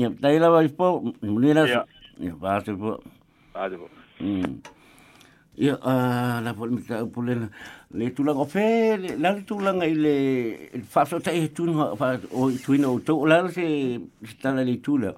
Ia, 0.00 0.08
tai 0.22 0.36
la 0.40 0.48
wa 0.54 0.64
ipo, 0.64 0.86
muli 1.20 1.52
la. 1.52 1.64
Ia, 1.68 2.34
ba 2.40 2.58
te 2.64 2.72
po. 2.72 2.96
Ba 3.54 3.68
te 3.70 3.76
po. 3.76 3.86
Mm. 4.24 4.52
Ia, 5.58 5.74
a 5.82 5.92
la 6.44 6.54
po 6.54 6.70
mi 6.70 6.80
ta 6.88 7.04
pule 7.04 7.34
na. 7.34 7.48
Le 7.98 8.10
tulanga 8.16 8.44
fe, 8.54 8.66
la 9.24 9.32
le 9.36 9.42
tulanga 9.48 9.86
i 9.86 9.94
le 10.04 10.14
fa 10.92 11.04
so 11.04 11.18
tai 11.18 11.48
tu 11.56 11.66
no 11.66 11.96
fa 12.00 12.14
o 12.32 12.50
tuina 12.64 12.88
o 12.88 12.98
to 13.00 13.26
la 13.26 13.42
se 13.50 13.66
sta 14.24 14.54
le 14.54 14.76
tula. 14.80 15.12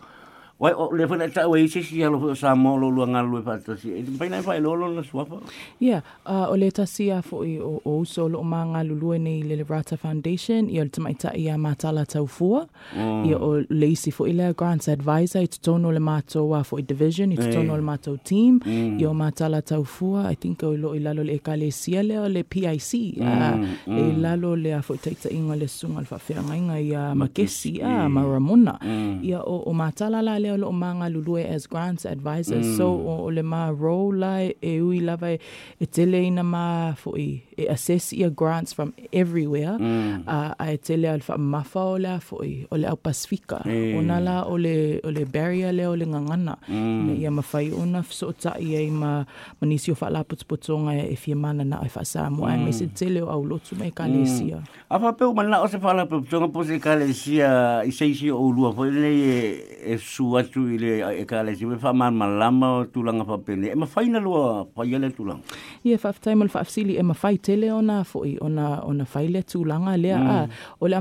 Wai 0.61 0.75
o 0.77 0.91
le 0.93 1.07
fana 1.09 1.27
ta 1.33 1.49
wai 1.49 1.67
se 1.73 1.81
si 1.83 2.05
alo 2.05 2.35
sa 2.35 2.55
mo 2.55 2.77
lo 2.77 2.91
lo 2.91 3.43
pa 3.43 3.57
to 3.57 3.77
si. 3.81 3.97
E 3.97 4.05
pai 4.19 4.29
nai 4.29 4.61
lo 4.61 4.75
lo 4.75 4.93
na 4.93 5.01
swapa. 5.01 5.41
Yeah, 5.79 6.03
uh, 6.27 6.53
o 6.53 6.55
le 6.55 6.71
ta 6.71 6.85
sia 6.85 7.23
fo 7.23 7.41
i 7.45 7.57
o 7.57 7.81
o 7.83 8.05
so 8.05 8.29
lo 8.29 8.43
ma 8.43 8.65
nga 8.65 8.85
lulu 8.85 9.17
nei 9.19 9.41
le 9.41 9.65
Rata 9.65 9.97
Foundation 9.97 10.69
i 10.69 10.77
o 10.79 10.85
le 10.85 10.91
tamai 10.91 11.17
ta 11.17 11.33
ia 11.33 11.57
matala 11.57 12.05
tau 12.05 12.27
fua. 12.27 12.69
Mm. 12.93 13.25
I 13.25 13.35
o 13.35 13.65
le 13.71 13.89
isi 13.89 14.11
fo 14.11 14.27
i 14.29 14.35
le 14.37 14.53
grants 14.53 14.89
advisor 14.89 15.41
i 15.41 15.49
tono 15.49 15.91
le 15.93 15.99
mato 15.99 16.45
wa 16.45 16.63
fo 16.63 16.77
i 16.77 16.83
division 16.83 17.33
i 17.33 17.37
tono 17.37 17.77
le 17.77 17.83
mato 17.83 18.19
team. 18.19 18.61
Mm. 18.61 19.01
I 19.01 19.07
o 19.07 19.15
matala 19.15 19.63
tau 19.63 19.85
fua 19.85 20.29
I 20.29 20.35
think 20.35 20.63
o 20.63 20.77
lo 20.77 20.93
i 20.93 21.01
lalo 21.01 21.25
le 21.25 21.39
ka 21.39 21.57
le 21.57 21.73
le 22.03 22.19
o 22.21 22.29
le 22.29 22.45
PIC. 22.45 23.17
Mm. 23.17 23.97
E 23.97 24.13
lalo 24.21 24.55
le 24.57 24.75
a 24.75 24.83
fo 24.83 24.93
i 24.93 24.99
taita 24.99 25.33
inga 25.33 25.57
le 25.57 25.69
sunga 25.69 26.01
le 26.01 26.07
fa 26.07 26.19
fea 26.19 26.45
inga 26.53 26.77
i 26.77 26.93
a 26.95 27.15
makesi 27.15 27.81
a 27.81 28.09
ma 28.11 28.21
ramona. 28.29 28.77
Mm. 28.83 29.25
Ia 29.25 29.41
o, 29.41 29.65
o 29.65 29.73
matala 29.73 30.21
la 30.21 30.37
le 30.37 30.50
leo 30.51 30.57
lo 30.57 30.73
manga 30.73 31.09
lulue 31.09 31.47
as 31.47 31.67
grants 31.67 32.05
advisors 32.05 32.67
mm. 32.67 32.77
so 32.77 32.91
o, 32.91 33.25
o 33.27 33.31
le 33.31 33.43
ma 33.43 33.71
role 33.71 34.19
lai 34.19 34.55
e 34.61 34.81
ui 34.81 35.01
lava 35.01 35.31
e 35.31 35.87
tele 35.87 36.27
ina 36.27 36.43
ma 36.43 36.95
fo 36.97 37.17
i 37.17 37.43
e 37.50 37.50
assess 37.69 38.13
ia 38.13 38.31
grants 38.31 38.73
from 38.73 38.93
everywhere 39.13 39.77
mm. 39.79 40.25
uh, 40.27 40.55
a 40.59 40.73
e 40.73 40.77
tele 40.79 41.09
al 41.09 41.21
fa 41.21 41.37
mafa 41.39 41.81
o 41.81 41.99
le 41.99 42.19
fo 42.21 42.43
i 42.45 42.67
o 42.71 42.77
le 42.77 42.87
au 42.87 42.97
Pasifika 42.97 43.63
e. 43.67 43.97
o 43.99 44.03
na 44.03 44.21
la 44.21 44.45
o 44.47 44.57
le 44.57 45.01
o 45.05 45.11
le 45.11 45.25
barrier 45.25 45.73
le 45.73 45.87
o 45.87 45.97
le 45.97 46.07
ngangana 46.07 46.57
mm. 46.69 47.17
ia 47.19 47.31
mafai 47.31 47.73
ona 47.73 48.03
so 48.09 48.33
ta 48.33 48.55
ia 48.61 48.81
i 48.81 48.91
ma 48.91 49.25
manisi 49.61 49.91
o 49.91 49.95
fa 49.95 50.11
la 50.11 50.25
put 50.25 50.45
putonga 50.47 50.95
e 50.95 51.17
fie 51.17 51.35
mana 51.35 51.65
na 51.65 51.83
fa 51.89 52.05
sa 52.05 52.31
mo 52.31 52.45
mm. 52.45 52.51
ai 52.51 52.59
me 52.65 52.73
se 52.73 52.87
tele 52.87 53.23
o 53.23 53.29
au 53.31 53.45
lotu 53.45 53.75
me 53.77 53.91
kalesia 53.91 54.61
mm. 54.61 54.91
a 54.91 54.99
fa 54.99 55.13
pe 55.13 55.25
o 55.25 55.35
mana 55.35 55.63
o 55.63 55.69
se 55.69 55.79
fa 55.79 55.95
la 55.95 56.07
putonga 56.07 56.49
po 56.53 56.65
se 56.65 56.79
kalesia 56.79 57.83
i 57.85 57.93
se 57.93 58.07
isi 58.07 58.31
o 58.31 58.51
lua 58.53 58.73
fo 58.73 58.85
le 58.85 59.11
e, 59.11 59.95
e 59.95 59.99
su 59.99 60.37
i 60.37 60.79
le 60.79 60.93
e 61.23 61.25
kalesia 61.25 61.67
me 61.67 61.79
fa 61.79 61.93
man 61.93 62.15
malama 62.15 62.79
o 62.79 62.85
tulanga 62.85 63.25
fa 63.25 63.39
pene 63.39 63.73
e 63.73 63.75
ma 63.75 63.87
faina 63.87 64.21
lua 64.21 64.65
pa 64.65 64.85
ia 64.85 64.99
le 64.99 65.11
tulanga 65.11 65.43
ia 65.85 65.99
fa 65.99 66.13
fa 66.13 66.21
taimol 66.21 66.49
fa 66.49 66.61
afsili 66.61 66.97
e 66.97 67.03
ma 67.03 67.15
fai 67.15 67.39
tele 67.51 67.73
ona 67.73 68.05
fo 68.05 68.25
i 68.25 68.37
ona 68.41 68.67
ona 68.87 69.05
fai 69.05 69.27
le 69.29 69.43
tulanga 69.43 69.97
le 69.97 70.15
mm. 70.15 70.31
a 70.31 70.49
o 70.81 70.89
le 70.89 70.97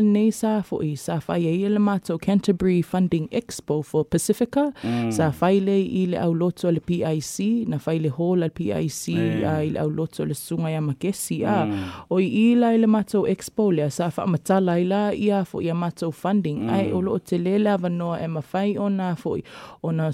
le 0.00 0.24
sa 0.32 0.52
fo 0.62 0.80
i 0.82 0.94
sa 0.96 1.20
fai 1.20 1.68
le 1.68 1.78
mato 1.78 2.18
Canterbury 2.18 2.82
Funding 2.82 3.28
Expo 3.30 3.82
for 3.84 4.04
Pacifica 4.04 4.72
mm. 4.82 5.10
sa 5.12 5.30
fai 5.30 5.60
le 5.60 5.76
i 5.80 6.06
le 6.06 6.16
le 6.72 6.80
PIC 6.80 7.68
na 7.68 7.78
fai 7.78 7.98
le 7.98 8.10
hall 8.16 8.42
al 8.42 8.50
PIC 8.50 9.02
mm. 9.12 9.44
a 9.44 9.54
i 9.64 9.70
le 9.70 9.80
le 10.24 10.34
sunga 10.34 10.70
ya 10.70 10.80
makesi 10.80 11.44
a 11.44 11.66
mm. 11.66 11.84
o 12.08 12.20
i 12.20 12.28
i 12.44 12.54
la 12.54 12.72
i 12.74 12.78
le 12.78 12.86
mato 12.86 13.26
Expo 13.26 13.70
le 13.72 13.90
sa 13.90 14.10
matala 14.26 14.78
la 14.84 15.02
ia 15.12 15.44
fo 15.44 15.60
i 15.60 15.72
mato 15.72 16.10
funding 16.10 16.58
mm. 16.64 16.70
ai 16.70 16.92
o 16.92 17.00
le 17.38 17.66
e 18.16 18.78
ona 18.78 19.14
fo 19.16 19.36
i 19.36 19.44
ona 19.82 20.10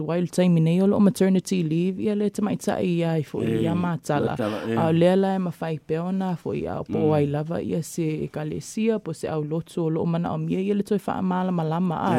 wild 0.00 0.30
time 0.30 0.60
nei 0.60 0.80
o 0.82 1.00
maternity 1.00 1.62
leave 1.62 2.02
ia 2.02 2.14
le 2.14 2.30
te 2.30 2.42
mai 2.42 2.56
ta 2.56 2.80
i 2.80 3.04
ai 3.04 3.22
fo 3.22 3.42
i 3.42 3.66
a 3.66 3.74
matala 4.80 4.88
a 4.88 4.92
le 4.92 5.16
la 5.16 5.34
e 5.34 5.38
ma 5.38 5.50
fai 5.50 5.78
pe 5.78 5.98
ona 5.98 6.36
fo 6.36 6.52
i 6.52 6.66
a 6.66 6.82
po 6.84 7.12
ai 7.14 7.26
lava 7.26 7.60
ia 7.60 7.82
se 7.82 8.24
e 8.24 8.28
kalesia 8.28 8.98
po 8.98 9.12
se 9.12 9.28
au 9.28 9.42
loto 9.42 9.84
o 9.84 9.90
lo 9.90 10.04
mana 10.06 10.32
o 10.32 10.38
mia 10.38 10.60
ia 10.60 10.74
le 10.74 10.82
toi 10.82 10.98
wha 11.06 11.14
amala 11.18 11.52
malama 11.52 11.96
a 11.96 12.12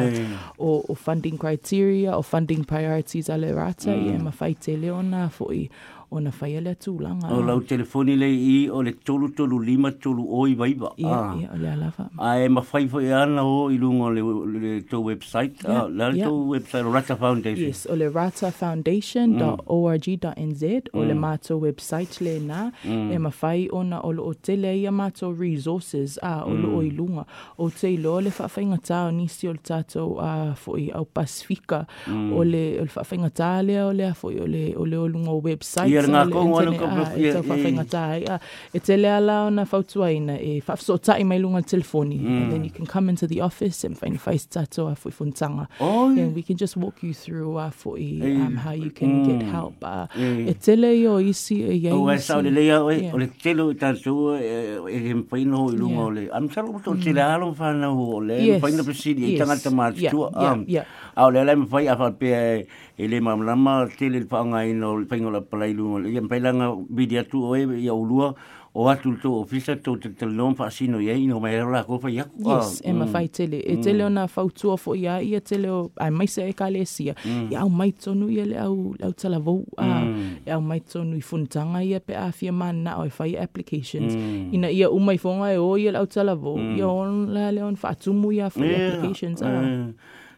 o, 0.58 0.84
o 0.88 0.94
funding 0.94 1.38
criteria 1.38 2.16
o 2.16 2.22
funding 2.22 2.64
priorities 2.64 3.30
a 3.30 3.36
le 3.36 3.52
rata 3.52 3.90
mm. 3.90 4.06
ia 4.06 4.18
ma 4.18 4.30
fai 4.30 4.54
te 4.54 4.76
leona 4.76 5.28
fo 5.28 5.52
i 5.52 5.68
o 6.12 6.20
na 6.20 6.30
whaia 6.40 6.60
le 6.64 6.74
tūlanga. 6.74 7.30
O 7.32 7.40
lau 7.46 7.60
telefoni 7.60 8.16
le 8.20 8.28
i 8.32 8.70
o 8.70 8.82
le 8.82 8.92
tolu 8.92 9.28
tolu 9.36 9.58
lima 9.62 9.90
tolu 9.92 10.26
o 10.28 10.46
i 10.46 10.54
waiba. 10.58 10.88
Ia, 10.96 11.12
ah. 11.12 11.36
ia, 11.40 11.48
o 11.52 11.56
le 11.60 11.68
alafa. 11.72 12.08
A 12.18 12.38
e 12.40 12.48
ma 12.48 12.62
fai 12.62 12.88
fai 12.88 13.12
ana 13.22 13.44
o 13.44 13.70
i 13.70 13.78
lungo 13.78 14.10
le, 14.10 14.20
le 14.58 14.80
tō 14.88 14.98
website. 15.10 15.62
Yeah, 15.62 15.82
ah, 15.82 15.88
le 15.88 16.12
yeah. 16.16 16.26
tō 16.26 16.46
website 16.54 16.84
o 16.86 16.90
Rata 16.92 17.16
Foundation. 17.16 17.66
Yes, 17.66 17.86
o 17.90 17.94
le 17.96 18.08
ratafoundation.org.nz 18.08 20.62
mm. 20.62 20.80
o 20.92 21.04
le 21.04 21.14
mato 21.14 21.42
mātou 21.42 21.60
website 21.62 22.22
le 22.24 22.38
nā. 22.40 22.70
Mm. 22.84 23.12
E 23.12 23.18
ma 23.18 23.30
fai 23.30 23.68
ona 23.72 24.00
o 24.04 24.12
lo 24.12 24.28
o 24.30 24.34
tele 24.34 24.72
ia 24.78 24.90
mātou 24.90 25.34
resources 25.38 26.18
a 26.22 26.44
o 26.46 26.54
lo 26.54 26.78
o 26.78 26.82
i 26.82 26.90
mm. 26.90 26.96
lunga. 26.96 27.24
O 27.58 27.70
te 27.70 27.92
i 27.92 27.96
lo 27.96 28.20
le 28.20 28.30
whawhainga 28.30 28.78
tā 28.82 29.06
o 29.08 29.10
nisi 29.14 29.48
o 29.48 29.52
le 29.52 29.62
tātou 29.62 30.18
a 30.22 30.54
foi 30.56 30.90
au 30.94 31.04
Pasifika. 31.04 31.86
Mm. 32.06 32.32
O 32.32 32.44
le, 32.44 32.64
o 32.80 32.86
le 32.86 32.94
whawhainga 32.94 33.30
tā 33.30 33.50
lea 33.66 33.86
o 33.86 33.92
lea 33.92 34.12
fwoi 34.14 34.40
o 34.42 34.46
le 34.46 34.64
o 34.76 34.84
le 34.84 34.98
o 34.98 35.08
lunga 35.08 35.32
website. 35.32 35.90
Yeah, 35.90 36.01
ngā 36.08 36.24
kongo 36.32 36.58
anu 36.60 36.74
ka. 36.78 36.88
E 37.16 37.32
tau 37.32 37.84
tai. 37.90 38.38
E 38.72 38.78
te 38.78 38.96
lea 38.96 39.20
la 39.20 39.46
ona 39.46 39.64
whautuaina 39.64 40.38
e 40.40 40.60
whafso 40.60 40.98
tai 40.98 41.22
mai 41.24 41.38
lunga 41.38 41.62
telefoni. 41.62 42.18
Mm. 42.20 42.42
And 42.42 42.52
then 42.52 42.64
you 42.64 42.70
can 42.70 42.86
come 42.86 43.08
into 43.08 43.26
the 43.26 43.40
office 43.40 43.84
and 43.84 43.98
find 43.98 44.20
face 44.20 44.46
tato 44.46 44.88
a 44.88 44.94
fui 44.94 45.12
funtanga. 45.12 45.68
Oh, 45.80 46.10
yeah. 46.10 46.22
And 46.22 46.34
we 46.34 46.42
can 46.42 46.56
just 46.56 46.76
walk 46.76 47.02
you 47.02 47.14
through 47.14 47.58
ah, 47.58 47.68
a 47.68 47.70
fui 47.70 48.20
eh, 48.22 48.34
um, 48.36 48.56
how 48.56 48.72
you 48.72 48.90
can 48.90 49.24
mm. 49.24 49.40
get 49.40 49.48
help. 49.48 49.82
Uh, 49.82 50.06
e 50.16 50.54
te 50.54 50.76
le 50.76 50.92
isi 51.22 51.62
e 51.62 51.74
iei. 51.76 51.92
O 51.92 52.10
e 52.10 52.42
le 52.42 52.50
lea 52.50 52.82
oe, 52.82 53.10
o 53.12 53.18
le 53.18 53.28
telo 53.42 53.70
i 53.70 53.76
e 53.76 54.98
he 55.08 55.14
mpaino 55.14 55.70
i 55.72 55.76
lunga 55.76 56.02
o 56.02 56.10
le. 56.10 56.28
Am 56.32 56.50
salo 56.50 56.80
to 56.84 56.94
te 56.96 57.12
le 57.12 57.22
alo 57.22 57.52
whanau 57.52 58.14
o 58.16 58.20
le. 58.20 58.58
Mpaino 58.58 58.84
presidi 58.84 59.34
i 59.34 59.38
tangata 59.38 59.70
mātua. 59.70 60.30
Yeah, 60.32 60.64
yeah. 60.66 60.84
Au 61.16 61.30
le 61.30 61.44
lai 61.44 61.86
a 61.86 61.96
whapea 61.96 62.58
e 62.58 62.66
le 63.08 63.20
mamlama 63.20 63.88
tele 63.98 64.20
le 64.20 64.26
whaanga 64.26 64.86
o 64.86 64.96
le 64.98 65.06
whaingola 65.06 65.40
palailu. 65.40 66.08
Ia 66.08 66.22
mpailanga 66.22 66.76
vidi 66.90 67.18
atu 67.18 67.44
o 67.44 67.56
e 67.56 67.66
ia 67.80 67.94
ulua 67.94 68.34
o 68.74 68.88
atu 68.88 69.16
to 69.20 69.40
ofisa 69.40 69.76
to 69.76 69.96
te 69.96 70.08
te 70.08 70.26
lom 70.26 70.54
fa 70.54 70.70
sino 70.70 70.98
ye 70.98 71.12
ino 71.12 71.40
mai 71.40 71.60
ra 71.60 71.84
ko 71.84 71.98
fa 71.98 72.08
ya 72.08 72.24
yes 72.38 72.80
e 72.84 72.92
ma 72.92 73.06
fai 73.06 73.28
tele. 73.28 73.60
E 73.60 73.76
tele 73.76 74.04
ona 74.04 74.26
fautua 74.28 74.76
tu 74.76 74.82
fo 74.82 74.94
ya 74.94 75.20
ia 75.20 75.40
tele 75.40 75.68
o 75.68 75.90
ai 76.00 76.10
mai 76.10 76.26
se 76.26 76.48
e 76.48 76.52
kale 76.52 76.84
sia 76.86 77.14
ya 77.50 77.60
au 77.60 77.68
mai 77.68 77.92
tonu 77.92 78.30
ia 78.30 78.46
le 78.46 78.56
au 78.56 78.94
au 79.02 79.12
tala 79.12 79.38
vo 79.38 79.64
a 79.76 80.08
ya 80.46 80.54
au 80.54 80.62
mai 80.62 80.80
tonu 80.80 81.16
i 81.16 81.20
funtanga 81.20 81.84
ia 81.84 82.00
pe 82.00 82.16
a 82.16 82.32
fia 82.32 82.52
man 82.52 82.82
na 82.84 82.96
o 82.96 83.08
fai 83.10 83.36
applications. 83.36 84.14
Ina 84.52 84.70
ia 84.70 84.90
u 84.90 84.98
mai 84.98 85.18
fonga 85.18 85.52
e 85.52 85.58
o 85.58 85.76
ia 85.76 85.92
au 85.98 86.06
tala 86.06 86.34
vo 86.34 86.56
ia 86.56 86.88
on 86.88 87.28
la 87.28 87.50
le 87.52 87.62
on 87.62 87.76
fa 87.76 87.92
ia 88.32 88.48
fa 88.50 88.60
applications 88.60 89.42
a 89.42 89.92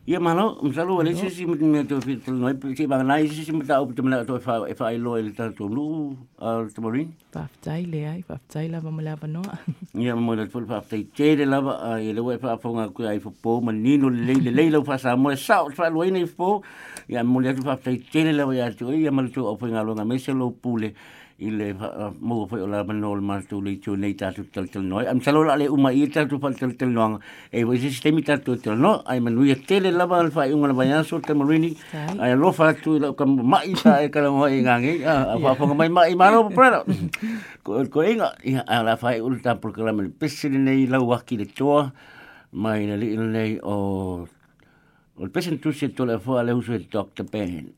Ia 0.06 0.20
malo, 0.20 0.58
msalo 0.62 0.96
wale 0.96 1.16
si 1.16 1.30
si 1.30 1.46
mti 1.46 1.64
mea 1.64 1.82
tō 1.82 1.96
whital 2.04 2.34
noi, 2.34 2.76
si 2.76 2.86
banga 2.86 3.04
nai 3.04 3.26
si 3.26 3.42
si 3.42 3.52
mta 3.52 3.76
au 3.76 3.86
pita 3.86 4.02
mea 4.02 4.20
tō 4.20 4.36
e 4.68 4.74
whae 4.76 4.98
loa 4.98 5.20
ili 5.20 5.32
tātou 5.32 5.64
lu, 5.72 6.12
al 6.44 6.68
tamarin. 6.76 7.08
Whaftai 7.32 7.86
le 7.88 8.02
ai, 8.10 8.20
whaftai 8.28 8.68
lava 8.68 8.90
mo 8.90 9.00
lava 9.00 9.26
noa. 9.26 9.56
Ia 9.96 10.14
mo 10.14 10.34
le 10.36 10.44
tō 10.44 10.60
whaftai 10.68 11.06
tere 11.16 11.46
lava, 11.48 11.96
i 12.04 12.12
le 12.12 12.20
wai 12.20 12.36
whaafonga 12.36 12.90
kua 12.92 13.14
ai 13.14 13.18
whapo, 13.24 13.62
ma 13.64 13.72
nino 13.72 14.10
le 14.10 14.28
leile 14.28 14.52
leila 14.52 14.84
u 14.84 14.84
whasa 14.84 15.16
mo 15.16 15.32
e 15.32 15.40
sao, 15.40 15.72
wha 15.72 15.88
loa 15.88 16.06
ina 16.12 16.20
i 16.20 16.28
whapo, 16.28 16.60
ia 17.08 17.24
mo 17.24 17.40
le 17.40 17.56
tō 17.56 17.64
whaftai 17.64 17.96
tere 18.12 18.36
lava 18.36 18.52
ia 18.52 18.68
tō, 18.76 18.92
ia 19.00 19.10
mo 19.10 19.24
le 19.24 19.32
tō 19.32 19.40
au 19.40 19.56
whainga 19.56 19.88
longa, 19.88 20.04
me 20.04 20.18
se 20.18 20.36
lo 20.36 20.50
pule 20.50 20.92
i 21.46 21.50
le 21.50 21.68
mo 22.20 22.46
fo 22.46 22.56
la 22.66 22.82
manol 22.88 23.20
ma 23.20 23.40
tu 23.50 23.60
le 23.60 23.76
tu 23.84 23.96
nei 23.96 24.14
ta 24.14 24.32
tu 24.32 24.44
tel 24.50 24.68
tel 24.68 24.82
noi. 24.82 25.04
Am 25.06 25.20
salo 25.20 25.42
la 25.44 25.56
le 25.60 25.68
uma 25.68 25.92
i 25.92 26.08
ta 26.08 26.24
tu 26.24 26.38
fal 26.38 26.54
tel 26.56 26.72
tel 26.76 26.88
no 26.88 27.20
e 27.50 27.64
vo 27.64 27.76
sistemi 27.76 28.22
ta 28.22 28.38
tu 28.38 28.56
tel 28.56 28.78
no. 28.78 29.02
Ai 29.04 29.20
manu 29.20 29.44
i 29.44 29.54
tele 29.68 29.90
la 29.90 30.06
ba 30.06 30.24
fa 30.30 30.46
un 30.46 30.66
la 30.66 30.72
banya 30.72 31.02
so 31.04 31.20
te 31.20 31.34
marini 31.34 31.76
ai 32.18 32.32
lo 32.34 32.52
fa 32.52 32.72
tu 32.72 32.98
la 32.98 33.12
kam 33.12 33.36
ma 33.42 33.60
i 33.62 33.76
sa 33.76 34.00
e 34.00 34.08
kala 34.08 34.30
mo 34.30 34.46
i 34.46 34.62
gangi 34.62 35.04
a 35.04 35.36
fa 35.38 35.54
fa 35.54 35.74
mai 35.74 35.88
ma 35.88 36.08
i 36.08 36.14
ma 36.14 36.30
no 36.30 36.48
pra 36.48 36.82
ko 37.62 37.84
ko 37.92 38.02
inga 38.02 38.32
a 38.66 38.82
la 38.82 38.96
fa 38.96 39.14
ul 39.20 39.40
ta 39.44 39.54
por 39.54 39.72
kala 39.72 39.92
me 39.92 40.08
pesi 40.08 40.48
nei 40.48 40.86
la 40.86 40.98
wa 40.98 41.20
ki 41.20 41.36
le 41.36 41.46
toa. 41.52 41.92
Mai 42.54 42.86
li 42.86 43.16
nei 43.18 43.58
o 43.66 44.28
o 45.18 45.26
pesen 45.26 45.58
tu 45.58 45.72
se 45.72 45.88
to 45.90 46.04
la 46.06 46.20
fo 46.22 46.36
ale 46.38 46.52
uso 46.54 46.72
el 46.72 46.86
doctor 46.86 47.26
ben 47.26 47.74